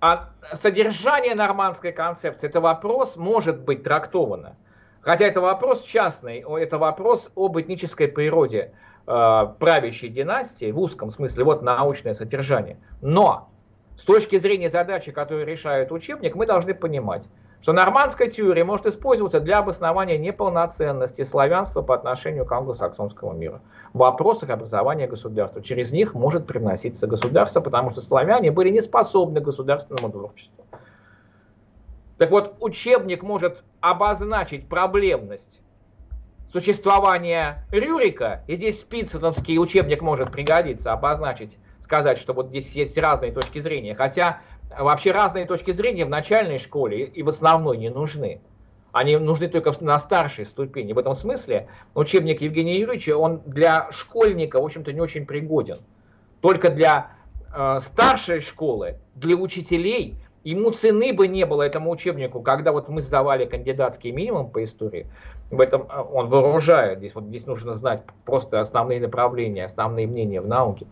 А 0.00 0.30
содержание 0.54 1.34
нормандской 1.34 1.90
концепции, 1.90 2.48
это 2.48 2.60
вопрос 2.60 3.16
может 3.16 3.60
быть 3.60 3.82
трактовано. 3.82 4.56
Хотя 5.00 5.26
это 5.26 5.40
вопрос 5.40 5.82
частный, 5.82 6.44
это 6.60 6.78
вопрос 6.78 7.32
об 7.34 7.58
этнической 7.58 8.06
природе 8.06 8.72
э, 9.06 9.46
правящей 9.58 10.08
династии, 10.08 10.70
в 10.70 10.78
узком 10.78 11.10
смысле, 11.10 11.44
вот 11.44 11.62
научное 11.62 12.14
содержание. 12.14 12.78
Но 13.00 13.50
с 13.98 14.04
точки 14.04 14.38
зрения 14.38 14.70
задачи, 14.70 15.10
которую 15.10 15.44
решает 15.44 15.90
учебник, 15.90 16.36
мы 16.36 16.46
должны 16.46 16.72
понимать, 16.72 17.24
что 17.60 17.72
нормандская 17.72 18.30
теория 18.30 18.62
может 18.62 18.86
использоваться 18.86 19.40
для 19.40 19.58
обоснования 19.58 20.16
неполноценности 20.16 21.22
славянства 21.22 21.82
по 21.82 21.96
отношению 21.96 22.46
к 22.46 22.52
англосаксонскому 22.52 23.32
миру 23.32 23.60
в 23.92 23.98
вопросах 23.98 24.50
образования 24.50 25.08
государства. 25.08 25.60
Через 25.60 25.90
них 25.90 26.14
может 26.14 26.46
привноситься 26.46 27.08
государство, 27.08 27.60
потому 27.60 27.90
что 27.90 28.00
славяне 28.00 28.52
были 28.52 28.70
не 28.70 28.80
способны 28.80 29.40
к 29.40 29.44
государственному 29.44 30.12
творчеству. 30.12 30.64
Так 32.18 32.30
вот, 32.30 32.54
учебник 32.60 33.24
может 33.24 33.64
обозначить 33.80 34.68
проблемность 34.68 35.60
существования 36.52 37.66
Рюрика, 37.72 38.44
и 38.46 38.54
здесь 38.54 38.78
Спицыновский 38.78 39.58
учебник 39.58 40.02
может 40.02 40.30
пригодиться, 40.30 40.92
обозначить 40.92 41.58
сказать, 41.88 42.18
что 42.18 42.34
вот 42.34 42.48
здесь 42.48 42.72
есть 42.72 42.98
разные 42.98 43.32
точки 43.32 43.60
зрения. 43.60 43.94
Хотя 43.94 44.42
вообще 44.78 45.10
разные 45.10 45.46
точки 45.46 45.70
зрения 45.70 46.04
в 46.04 46.10
начальной 46.10 46.58
школе 46.58 47.04
и 47.04 47.22
в 47.22 47.30
основной 47.30 47.78
не 47.78 47.88
нужны. 47.88 48.42
Они 48.92 49.16
нужны 49.16 49.48
только 49.48 49.72
на 49.80 49.98
старшей 49.98 50.44
ступени. 50.44 50.92
В 50.92 50.98
этом 50.98 51.14
смысле 51.14 51.68
учебник 51.94 52.42
Евгения 52.42 52.78
Юрьевича, 52.78 53.16
он 53.16 53.40
для 53.46 53.90
школьника, 53.90 54.60
в 54.60 54.64
общем-то, 54.66 54.92
не 54.92 55.00
очень 55.00 55.24
пригоден. 55.24 55.80
Только 56.42 56.70
для 56.70 57.12
э, 57.54 57.78
старшей 57.80 58.40
школы, 58.40 58.98
для 59.14 59.34
учителей, 59.36 60.16
ему 60.50 60.70
цены 60.70 61.12
бы 61.12 61.28
не 61.28 61.44
было 61.44 61.62
этому 61.62 61.90
учебнику, 61.90 62.40
когда 62.40 62.72
вот 62.72 62.88
мы 62.88 63.02
сдавали 63.02 63.44
кандидатский 63.44 64.12
минимум 64.12 64.50
по 64.50 64.62
истории, 64.62 65.06
в 65.50 65.60
этом 65.60 65.82
э, 65.82 66.02
он 66.12 66.28
вооружает, 66.28 66.98
здесь, 66.98 67.14
вот, 67.14 67.24
здесь 67.24 67.46
нужно 67.46 67.74
знать 67.74 68.02
просто 68.24 68.58
основные 68.58 69.00
направления, 69.00 69.66
основные 69.66 70.06
мнения 70.06 70.40
в 70.40 70.46
науке. 70.46 70.86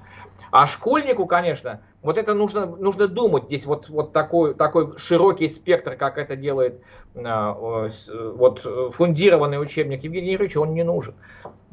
А 0.50 0.66
школьнику, 0.66 1.26
конечно, 1.26 1.80
вот 2.02 2.18
это 2.18 2.34
нужно, 2.34 2.66
нужно 2.66 3.09
думать, 3.09 3.44
здесь 3.44 3.64
вот, 3.64 3.88
вот 3.88 4.12
такой, 4.12 4.54
такой 4.54 4.98
широкий 4.98 5.48
спектр, 5.48 5.96
как 5.96 6.18
это 6.18 6.36
делает 6.36 6.80
а, 7.14 7.54
вот, 7.54 8.61
фундированный 8.92 9.61
учебник 9.61 10.04
Евгения 10.04 10.32
Юрьевича, 10.32 10.59
он 10.59 10.74
не 10.74 10.82
нужен. 10.82 11.14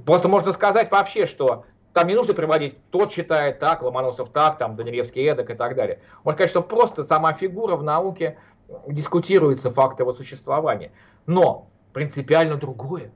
Просто 0.06 0.30
можно 0.30 0.52
сказать 0.54 0.90
вообще, 0.90 1.26
что 1.26 1.66
там 1.94 2.08
не 2.08 2.16
нужно 2.16 2.34
приводить, 2.34 2.78
тот 2.90 3.12
читает 3.12 3.60
так, 3.60 3.84
Ломоносов 3.84 4.30
так, 4.32 4.58
там, 4.58 4.76
Данилевский 4.76 5.24
эдак 5.24 5.52
и 5.52 5.54
так 5.54 5.76
далее. 5.76 6.00
Можно 6.24 6.38
сказать, 6.38 6.50
что 6.50 6.62
просто 6.64 7.04
сама 7.04 7.34
фигура 7.34 7.76
в 7.76 7.84
науке 7.84 8.38
дискутируется 8.88 9.72
факт 9.72 10.00
его 10.00 10.12
существования. 10.14 10.92
Но 11.28 11.68
принципиально 11.94 12.58
другое. 12.58 13.12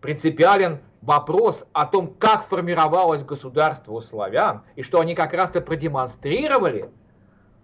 Принципиален 0.00 0.80
вопрос 1.02 1.66
о 1.72 1.86
том, 1.86 2.14
как 2.14 2.44
формировалось 2.46 3.22
государство 3.22 3.92
у 3.92 4.00
славян, 4.00 4.62
и 4.74 4.82
что 4.82 5.00
они 5.00 5.14
как 5.14 5.34
раз-то 5.34 5.60
продемонстрировали 5.60 6.90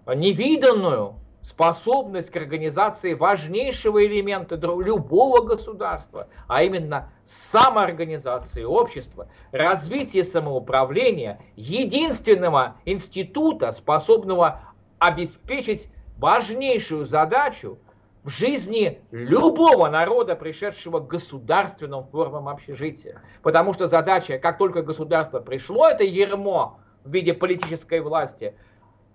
невиданную 0.06 1.14
способность 1.42 2.30
к 2.30 2.36
организации 2.36 3.14
важнейшего 3.14 4.04
элемента 4.04 4.56
любого 4.56 5.42
государства, 5.42 6.28
а 6.46 6.62
именно 6.62 7.10
самоорганизации 7.24 8.64
общества, 8.64 9.28
развития 9.52 10.24
самоуправления, 10.24 11.40
единственного 11.56 12.76
института, 12.84 13.70
способного 13.72 14.60
обеспечить 14.98 15.88
важнейшую 16.16 17.04
задачу 17.04 17.78
в 18.24 18.30
жизни 18.30 19.00
любого 19.10 19.88
народа, 19.88 20.34
пришедшего 20.34 20.98
к 20.98 21.06
государственным 21.06 22.04
формам 22.04 22.48
общежития. 22.48 23.22
Потому 23.42 23.72
что 23.72 23.86
задача, 23.86 24.38
как 24.38 24.58
только 24.58 24.82
государство 24.82 25.40
пришло, 25.40 25.88
это 25.88 26.04
ермо 26.04 26.80
в 27.04 27.12
виде 27.12 27.32
политической 27.32 28.00
власти, 28.00 28.54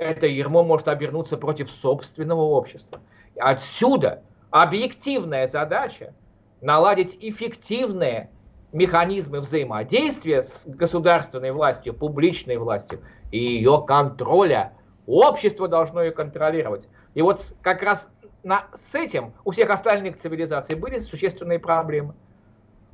это 0.03 0.27
ермо 0.27 0.63
может 0.63 0.87
обернуться 0.87 1.37
против 1.37 1.71
собственного 1.71 2.41
общества. 2.41 2.99
Отсюда 3.37 4.21
объективная 4.51 5.47
задача 5.47 6.13
наладить 6.61 7.17
эффективные 7.19 8.29
механизмы 8.71 9.39
взаимодействия 9.39 10.41
с 10.41 10.65
государственной 10.65 11.51
властью, 11.51 11.93
публичной 11.93 12.57
властью 12.57 13.01
и 13.31 13.37
ее 13.37 13.83
контроля. 13.87 14.73
Общество 15.05 15.67
должно 15.67 16.03
ее 16.03 16.11
контролировать. 16.11 16.87
И 17.13 17.21
вот 17.21 17.53
как 17.61 17.83
раз 17.83 18.09
на, 18.43 18.65
с 18.73 18.95
этим 18.95 19.33
у 19.45 19.51
всех 19.51 19.69
остальных 19.69 20.17
цивилизаций 20.17 20.75
были 20.75 20.99
существенные 20.99 21.59
проблемы. 21.59 22.15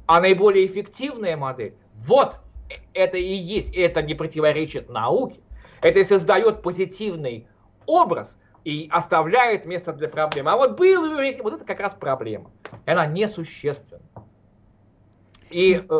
А 0.06 0.20
наиболее 0.20 0.66
эффективная 0.66 1.38
модель, 1.38 1.76
вот 1.96 2.40
э, 2.70 2.74
это 2.94 3.18
и 3.18 3.34
есть, 3.34 3.76
это 3.76 4.02
не 4.02 4.16
противоречит 4.16 4.90
науке, 4.90 5.40
это 5.82 6.00
и 6.00 6.04
создает 6.04 6.62
позитивный 6.62 7.48
образ 7.86 8.38
и 8.64 8.90
оставляет 8.92 9.66
место 9.66 9.94
для 9.94 10.08
проблем. 10.08 10.48
А 10.48 10.58
вот 10.58 10.78
был 10.78 11.16
вот 11.44 11.54
это 11.54 11.66
как 11.66 11.80
раз 11.80 11.94
проблема. 11.94 12.52
Она 12.86 13.06
несущественна. 13.06 14.02
И, 15.50 15.84
э, 15.90 16.00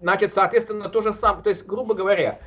значит, 0.00 0.32
соответственно, 0.32 0.88
то 0.88 1.00
же 1.00 1.12
самое, 1.12 1.42
то 1.42 1.50
есть, 1.50 1.64
грубо 1.64 1.94
говоря, 1.94 2.40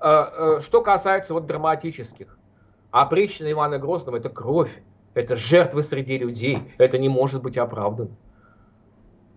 э, 0.00 0.58
что 0.60 0.82
касается 0.82 1.34
вот 1.34 1.46
драматических, 1.46 2.38
опричнина 2.90 3.50
Ивана 3.52 3.78
Грозного– 3.78 4.16
это 4.18 4.28
кровь, 4.28 4.70
это 5.14 5.36
жертвы 5.36 5.82
среди 5.82 6.18
людей, 6.18 6.72
это 6.78 6.98
не 6.98 7.08
может 7.08 7.42
быть 7.42 7.58
оправдано. 7.58 8.10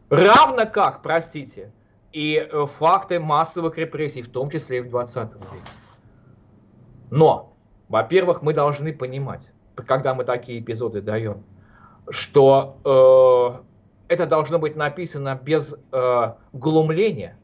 Равно 0.10 0.66
как, 0.66 1.02
простите, 1.02 1.72
и 2.12 2.36
э, 2.36 2.66
факты 2.66 3.20
массовых 3.20 3.78
репрессий, 3.78 4.22
в 4.22 4.30
том 4.30 4.50
числе 4.50 4.80
и 4.80 4.82
в 4.82 4.90
20 4.90 5.34
веке. 5.34 5.72
Но, 7.12 7.54
во-первых, 7.90 8.42
мы 8.42 8.54
должны 8.54 8.94
понимать, 8.94 9.52
когда 9.76 10.16
мы 10.16 10.24
такие 10.24 10.60
эпизоды 10.60 11.02
даем, 11.02 11.44
что 12.10 13.62
э, 14.08 14.14
это 14.14 14.26
должно 14.26 14.58
быть 14.60 14.76
написано 14.76 15.40
без 15.44 15.76
э, 15.92 16.34
глумления 16.54 17.38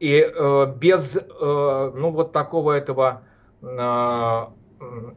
и 0.00 0.18
э, 0.18 0.74
без, 0.76 1.16
э, 1.16 1.20
ну, 1.94 2.10
вот 2.10 2.32
такого 2.32 2.72
этого 2.72 3.22
э, 3.60 4.46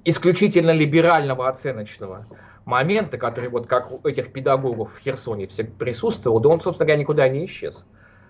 исключительно 0.04 0.72
либерального 0.72 1.48
оценочного 1.48 2.26
момента, 2.66 3.18
который 3.18 3.50
вот 3.50 3.66
как 3.66 3.92
у 3.92 4.06
этих 4.06 4.34
педагогов 4.34 4.94
в 4.94 5.00
Херсоне 5.00 5.48
все 5.48 5.64
присутствовал, 5.64 6.42
да 6.42 6.50
он, 6.50 6.60
собственно 6.60 6.86
говоря, 6.86 7.00
никуда 7.00 7.30
не 7.30 7.46
исчез. 7.46 7.86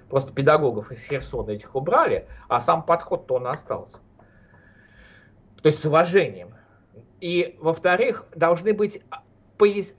Просто 0.09 0.31
педагогов 0.31 0.91
из 0.91 1.03
Херсона 1.03 1.51
этих 1.51 1.75
убрали, 1.75 2.27
а 2.47 2.59
сам 2.59 2.83
подход-то 2.83 3.35
он 3.35 3.47
остался. 3.47 3.97
То 5.61 5.67
есть 5.67 5.81
с 5.81 5.85
уважением. 5.85 6.53
И, 7.19 7.57
во-вторых, 7.59 8.25
должны 8.35 8.73
быть 8.73 9.01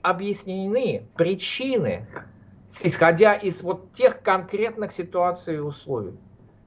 объяснены 0.01 1.05
причины, 1.15 2.07
исходя 2.81 3.33
из 3.33 3.61
вот 3.61 3.93
тех 3.93 4.21
конкретных 4.21 4.91
ситуаций 4.91 5.55
и 5.55 5.59
условий, 5.59 6.17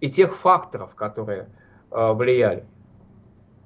и 0.01 0.11
тех 0.11 0.37
факторов, 0.37 0.95
которые 0.95 1.49
э, 1.91 2.13
влияли 2.13 2.67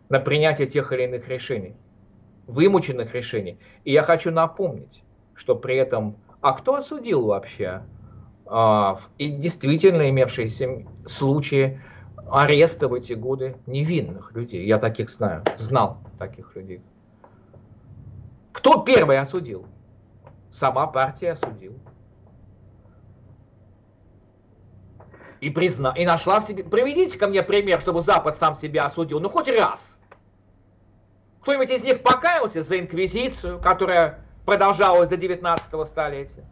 на 0.09 0.21
принятие 0.21 0.69
тех 0.69 0.93
или 0.93 1.05
иных 1.05 1.29
решений, 1.29 1.75
вымученных 2.47 3.15
решений. 3.15 3.59
И 3.85 3.93
я 3.93 4.03
хочу 4.03 4.31
напомнить, 4.31 5.03
что 5.35 5.57
при 5.57 5.77
этом, 5.77 6.17
а 6.41 6.53
кто 6.53 6.77
осудил 6.77 7.27
вообще 7.27 7.83
а, 8.47 8.97
и 9.19 9.31
действительно 9.31 10.09
имевшиеся 10.09 10.87
случаи 11.05 11.81
ареста 12.31 12.89
в 12.89 12.95
эти 12.95 13.13
годы 13.13 13.57
невинных 13.67 14.33
людей? 14.33 14.67
Я 14.67 14.79
таких 14.79 15.11
знаю, 15.11 15.45
знал 15.57 15.99
таких 16.19 16.55
людей. 16.57 16.83
Кто 18.53 18.83
первый 18.83 19.19
осудил? 19.19 19.67
Сама 20.51 20.87
партия 20.87 21.33
осудила. 21.33 21.77
и, 25.41 25.51
призна... 25.51 25.93
и 25.97 26.05
нашла 26.05 26.41
в 26.41 26.45
себе... 26.45 26.65
Приведите 26.65 27.19
ко 27.19 27.29
мне 27.29 27.43
пример, 27.43 27.81
чтобы 27.81 28.01
Запад 28.01 28.37
сам 28.37 28.55
себя 28.55 28.85
осудил. 28.85 29.21
Ну, 29.21 29.29
хоть 29.29 29.49
раз. 29.49 29.97
Кто-нибудь 31.43 31.71
из 31.71 31.85
них 31.85 32.03
покаялся 32.03 32.63
за 32.63 32.81
инквизицию, 32.81 33.61
которая 33.61 34.25
продолжалась 34.45 35.09
до 35.09 35.17
19 35.17 35.87
столетия? 35.87 36.45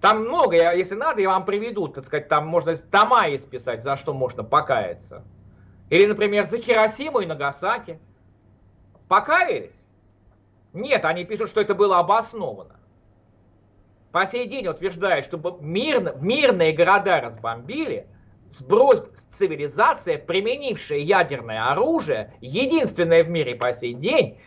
Там 0.00 0.24
много, 0.24 0.56
я, 0.56 0.72
если 0.72 0.94
надо, 0.94 1.20
я 1.20 1.30
вам 1.30 1.44
приведу, 1.44 1.88
так 1.88 2.04
сказать, 2.04 2.28
там 2.28 2.46
можно 2.46 2.76
тома 2.76 3.34
исписать, 3.34 3.82
за 3.82 3.96
что 3.96 4.12
можно 4.12 4.44
покаяться. 4.44 5.24
Или, 5.90 6.06
например, 6.06 6.44
за 6.44 6.58
Хиросиму 6.58 7.20
и 7.20 7.26
Нагасаки. 7.26 7.98
Покаялись? 9.08 9.84
Нет, 10.72 11.04
они 11.04 11.24
пишут, 11.24 11.48
что 11.48 11.60
это 11.60 11.74
было 11.74 11.98
обосновано 11.98 12.76
по 14.16 14.24
сей 14.24 14.46
день 14.46 14.66
утверждает, 14.66 15.26
что 15.26 15.58
мирно, 15.60 16.14
мирные 16.18 16.72
города 16.72 17.20
разбомбили, 17.20 18.06
сброс 18.48 19.02
цивилизация, 19.30 20.16
применившая 20.16 21.00
ядерное 21.00 21.70
оружие, 21.70 22.32
единственная 22.40 23.24
в 23.24 23.28
мире 23.28 23.56
по 23.56 23.74
сей 23.74 23.92
день, 23.92 24.38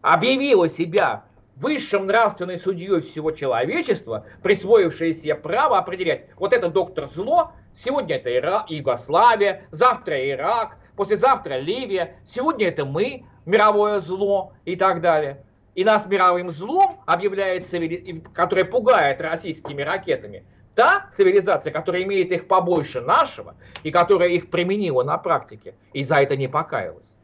объявила 0.00 0.70
себя 0.70 1.26
высшим 1.60 2.06
нравственной 2.06 2.56
судьей 2.56 3.00
всего 3.00 3.30
человечества, 3.30 4.26
присвоившая 4.42 5.12
себе 5.12 5.34
право 5.34 5.78
определять, 5.78 6.26
вот 6.36 6.52
это 6.52 6.68
доктор 6.68 7.06
зло, 7.06 7.52
сегодня 7.72 8.16
это 8.16 8.34
Ира, 8.34 8.64
Югославия, 8.68 9.68
завтра 9.70 10.30
Ирак, 10.30 10.76
послезавтра 10.96 11.58
Ливия, 11.58 12.16
сегодня 12.24 12.68
это 12.68 12.84
мы, 12.84 13.24
мировое 13.46 14.00
зло 14.00 14.52
и 14.64 14.76
так 14.76 15.00
далее 15.00 15.44
и 15.74 15.84
нас 15.84 16.06
мировым 16.06 16.50
злом 16.50 17.00
объявляет, 17.06 17.66
цивили... 17.66 18.22
которая 18.34 18.64
пугает 18.64 19.20
российскими 19.20 19.82
ракетами, 19.82 20.44
та 20.74 21.08
цивилизация, 21.12 21.72
которая 21.72 22.02
имеет 22.02 22.32
их 22.32 22.48
побольше 22.48 23.00
нашего 23.00 23.54
и 23.82 23.90
которая 23.90 24.30
их 24.30 24.50
применила 24.50 25.02
на 25.02 25.16
практике, 25.18 25.74
и 25.92 26.04
за 26.04 26.16
это 26.16 26.36
не 26.36 26.48
покаялась. 26.48 27.16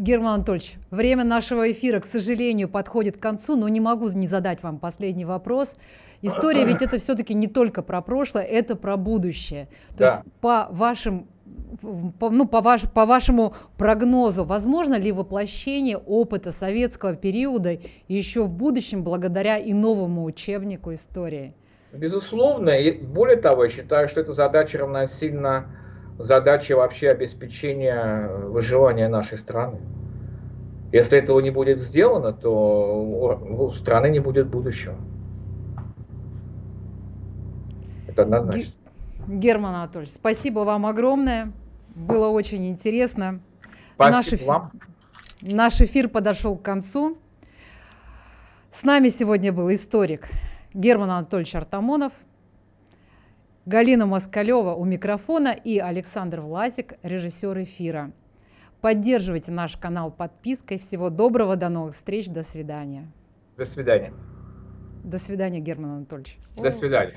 Герман 0.00 0.36
Анатольевич, 0.36 0.76
время 0.90 1.24
нашего 1.24 1.70
эфира, 1.70 2.00
к 2.00 2.06
сожалению, 2.06 2.70
подходит 2.70 3.18
к 3.18 3.20
концу, 3.20 3.54
но 3.54 3.68
не 3.68 3.80
могу 3.80 4.08
не 4.08 4.26
задать 4.26 4.62
вам 4.62 4.78
последний 4.78 5.26
вопрос. 5.26 5.76
История 6.22 6.64
ведь 6.64 6.80
это 6.80 6.98
все-таки 6.98 7.34
не 7.34 7.48
только 7.48 7.82
про 7.82 8.00
прошлое, 8.00 8.44
это 8.44 8.76
про 8.76 8.96
будущее. 8.96 9.68
То 9.90 9.98
да. 9.98 10.10
есть 10.12 10.22
по 10.40 10.68
вашим 10.70 11.28
по, 12.18 12.30
ну, 12.30 12.48
по, 12.48 12.62
ваш, 12.62 12.90
по 12.90 13.04
вашему 13.04 13.54
прогнозу, 13.76 14.44
возможно 14.44 14.94
ли 14.94 15.12
воплощение 15.12 15.98
опыта 15.98 16.50
советского 16.50 17.14
периода 17.14 17.78
еще 18.08 18.44
в 18.44 18.50
будущем 18.50 19.04
благодаря 19.04 19.58
и 19.58 19.74
новому 19.74 20.24
учебнику 20.24 20.94
истории? 20.94 21.54
Безусловно. 21.92 22.70
И 22.70 22.92
более 22.92 23.36
того, 23.36 23.64
я 23.64 23.70
считаю, 23.70 24.08
что 24.08 24.20
эта 24.20 24.32
задача 24.32 24.78
равносильно 24.78 25.66
задача 26.22 26.76
вообще 26.76 27.10
обеспечения 27.10 28.28
выживания 28.28 29.08
нашей 29.08 29.38
страны. 29.38 29.78
Если 30.92 31.18
этого 31.18 31.40
не 31.40 31.50
будет 31.50 31.80
сделано, 31.80 32.32
то 32.32 33.02
у 33.02 33.70
страны 33.70 34.10
не 34.10 34.18
будет 34.18 34.48
будущего. 34.48 34.96
Это 38.08 38.22
однозначно. 38.22 38.72
Герман 39.28 39.74
Анатольевич, 39.74 40.12
спасибо 40.12 40.60
вам 40.60 40.86
огромное. 40.86 41.52
Было 41.94 42.28
очень 42.28 42.68
интересно. 42.68 43.40
Спасибо 43.94 44.16
наш 44.16 44.32
эфир, 44.32 44.48
вам. 44.48 44.72
Наш 45.42 45.80
эфир 45.80 46.08
подошел 46.08 46.56
к 46.56 46.62
концу. 46.62 47.18
С 48.72 48.84
нами 48.84 49.08
сегодня 49.08 49.52
был 49.52 49.72
историк 49.72 50.28
Герман 50.74 51.10
Анатольевич 51.10 51.54
Артамонов, 51.54 52.12
Галина 53.66 54.06
Москалева 54.06 54.74
у 54.74 54.84
микрофона 54.84 55.48
и 55.52 55.78
Александр 55.78 56.40
Власик, 56.40 56.94
режиссер 57.02 57.62
эфира. 57.62 58.12
Поддерживайте 58.80 59.52
наш 59.52 59.76
канал 59.76 60.10
подпиской. 60.10 60.78
Всего 60.78 61.10
доброго, 61.10 61.56
до 61.56 61.68
новых 61.68 61.94
встреч, 61.94 62.28
до 62.28 62.42
свидания. 62.42 63.12
До 63.58 63.66
свидания. 63.66 64.14
До 65.04 65.18
свидания, 65.18 65.60
Герман 65.60 65.90
Анатольевич. 65.90 66.38
До 66.56 66.70
свидания. 66.70 67.16